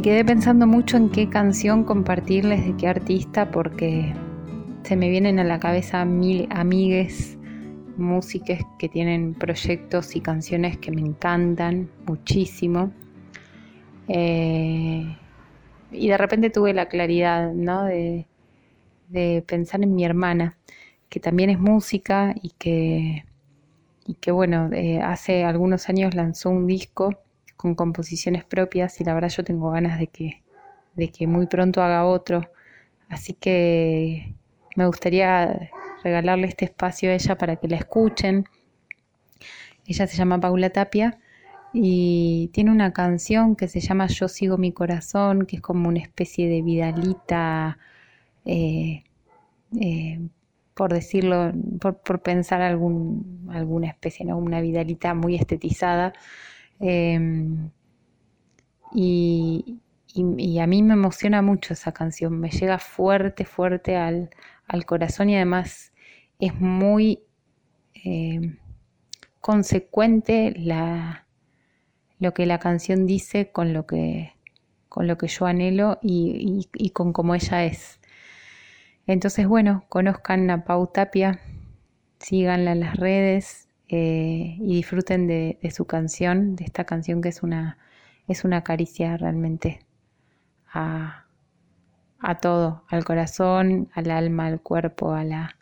Me 0.00 0.04
quedé 0.04 0.24
pensando 0.24 0.66
mucho 0.66 0.96
en 0.96 1.10
qué 1.10 1.28
canción 1.28 1.84
compartirles 1.84 2.64
de 2.64 2.74
qué 2.74 2.88
artista 2.88 3.50
porque 3.50 4.14
se 4.82 4.96
me 4.96 5.10
vienen 5.10 5.38
a 5.38 5.44
la 5.44 5.60
cabeza 5.60 6.06
mil 6.06 6.48
amigues, 6.48 7.36
músicas 7.98 8.62
que 8.78 8.88
tienen 8.88 9.34
proyectos 9.34 10.16
y 10.16 10.22
canciones 10.22 10.78
que 10.78 10.90
me 10.90 11.02
encantan 11.02 11.90
muchísimo. 12.06 12.90
Eh, 14.08 15.18
y 15.92 16.08
de 16.08 16.16
repente 16.16 16.48
tuve 16.48 16.72
la 16.72 16.88
claridad 16.88 17.52
¿no? 17.52 17.84
de, 17.84 18.24
pensar 19.46 19.82
en 19.82 19.94
mi 19.94 20.06
hermana, 20.06 20.56
que 21.10 21.20
también 21.20 21.50
es 21.50 21.58
música 21.58 22.34
y 22.42 22.52
que, 22.58 23.26
y 24.06 24.14
que 24.14 24.32
bueno, 24.32 24.70
eh, 24.72 25.02
hace 25.02 25.44
algunos 25.44 25.90
años 25.90 26.14
lanzó 26.14 26.48
un 26.48 26.66
disco 26.66 27.18
con 27.60 27.74
composiciones 27.74 28.42
propias 28.44 28.98
y 29.02 29.04
la 29.04 29.12
verdad 29.12 29.28
yo 29.28 29.44
tengo 29.44 29.70
ganas 29.70 29.98
de 29.98 30.06
que, 30.06 30.42
de 30.94 31.10
que 31.10 31.26
muy 31.26 31.46
pronto 31.46 31.82
haga 31.82 32.06
otro. 32.06 32.50
Así 33.10 33.34
que 33.34 34.34
me 34.76 34.86
gustaría 34.86 35.70
regalarle 36.02 36.46
este 36.46 36.64
espacio 36.64 37.10
a 37.10 37.14
ella 37.14 37.36
para 37.36 37.56
que 37.56 37.68
la 37.68 37.76
escuchen. 37.76 38.46
Ella 39.86 40.06
se 40.06 40.16
llama 40.16 40.40
Paula 40.40 40.70
Tapia 40.70 41.18
y 41.74 42.48
tiene 42.54 42.70
una 42.70 42.94
canción 42.94 43.56
que 43.56 43.68
se 43.68 43.80
llama 43.80 44.06
Yo 44.06 44.28
sigo 44.28 44.56
mi 44.56 44.72
corazón, 44.72 45.44
que 45.44 45.56
es 45.56 45.62
como 45.62 45.86
una 45.86 46.00
especie 46.00 46.48
de 46.48 46.62
vidalita, 46.62 47.76
eh, 48.46 49.04
eh, 49.78 50.20
por 50.72 50.94
decirlo, 50.94 51.52
por, 51.78 52.22
pensar 52.22 52.62
algún, 52.62 53.50
alguna 53.52 53.88
especie, 53.88 54.24
¿no? 54.24 54.38
una 54.38 54.62
vidalita 54.62 55.12
muy 55.12 55.34
estetizada 55.34 56.14
Em, 56.80 57.70
y, 58.92 59.80
a 60.60 60.66
mí 60.66 60.82
me 60.82 60.94
emociona 60.94 61.42
mucho 61.42 61.74
esa 61.74 61.92
canción, 61.92 62.40
me 62.40 62.50
llega 62.50 62.78
fuerte, 62.78 63.44
fuerte 63.44 63.96
al, 63.96 64.30
corazón 64.86 65.30
y 65.30 65.36
además 65.36 65.92
es 66.38 66.54
muy 66.60 67.22
em, 67.94 68.58
consecuente 69.40 70.52
la, 70.56 71.26
lo 72.18 72.34
que 72.34 72.46
la 72.46 72.58
canción 72.58 73.06
dice 73.06 73.50
con 73.52 73.72
lo 73.72 73.86
que, 73.86 74.32
con 74.88 75.06
lo 75.06 75.18
que 75.18 75.28
yo 75.28 75.46
anhelo 75.46 75.98
y, 76.02 76.68
con 76.92 77.12
cómo 77.12 77.34
ella 77.34 77.64
es. 77.64 78.00
Entonces, 79.06 79.46
bueno, 79.46 79.84
conozcan 79.88 80.50
a 80.50 80.64
Pau 80.64 80.86
Tapia, 80.86 81.40
síganla 82.18 82.72
en 82.72 82.80
las 82.80 82.96
redes 82.96 83.69
eh, 83.92 84.56
y 84.60 84.76
disfruten 84.76 85.26
de, 85.26 85.58
su 85.74 85.84
canción, 85.84 86.54
de 86.54 86.64
esta 86.64 86.84
canción 86.84 87.20
que 87.20 87.30
es 87.30 87.42
una, 87.42 87.76
es 88.28 88.44
una 88.44 88.62
caricia 88.62 89.16
realmente 89.16 89.84
a, 90.72 91.26
todo, 92.40 92.84
al 92.88 93.04
corazón, 93.04 93.90
al 93.92 94.12
alma, 94.12 94.46
al 94.46 94.60
cuerpo, 94.60 95.12
a 95.12 95.24
la 95.24 95.56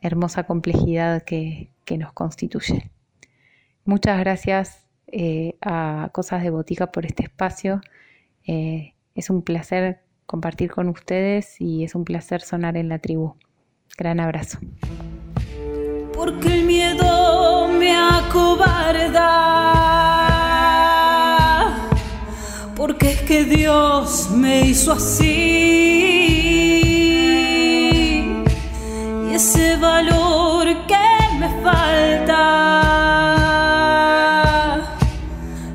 hermosa 0.00 0.42
complejidad 0.42 1.22
que, 1.22 1.70
nos 1.96 2.12
constituye. 2.12 2.90
Muchas 3.84 4.18
gracias 4.18 4.88
eh, 5.06 5.56
a 5.60 6.10
Cosas 6.12 6.42
de 6.42 6.50
Botica 6.50 6.90
por 6.90 7.06
este 7.06 7.22
espacio. 7.22 7.80
Eh, 8.48 8.94
es 9.14 9.30
un 9.30 9.42
placer 9.42 10.00
compartir 10.26 10.72
con 10.72 10.88
ustedes 10.88 11.60
y 11.60 11.84
es 11.84 11.94
un 11.94 12.04
placer 12.04 12.40
sonar 12.40 12.76
en 12.76 12.88
la 12.88 12.98
tribu. 12.98 13.36
Gran 13.96 14.18
abrazo. 14.18 14.58
Porque 16.14 16.54
el 16.54 16.64
miedo 16.64 17.23
me 17.84 17.92
acobarda. 18.18 19.30
Porque 22.76 23.06
es 23.12 23.20
que 23.28 23.44
Dios 23.44 24.30
me 24.30 24.54
hizo 24.70 24.92
así. 24.92 25.26
Y 29.26 29.34
ese 29.40 29.66
valor 29.76 30.64
que 30.90 31.08
me 31.40 31.48
falta 31.66 32.40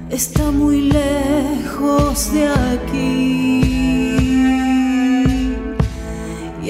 está 0.10 0.43
muy 0.62 0.80
lejos 0.99 2.34
de 2.34 2.43
aquí. 2.72 3.30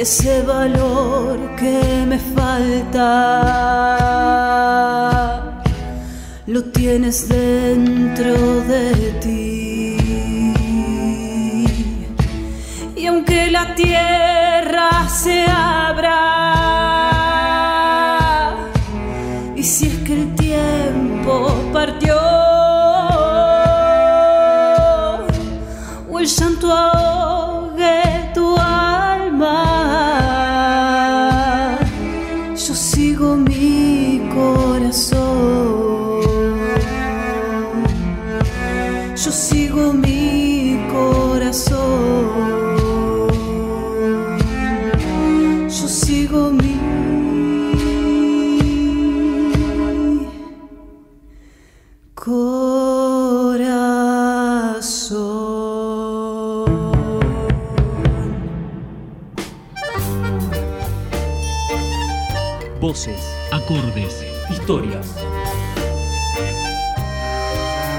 ese 0.01 0.41
valor 0.43 1.37
que 1.57 2.05
me 2.07 2.17
falta 2.17 3.09
lo 6.49 6.63
tienes 6.63 7.29
dentro 7.29 8.61
de 8.61 9.11
ti. 9.21 9.97
Y 12.95 13.05
aunque 13.05 13.51
la 13.51 13.75
tierra 13.75 15.07
se 15.07 15.45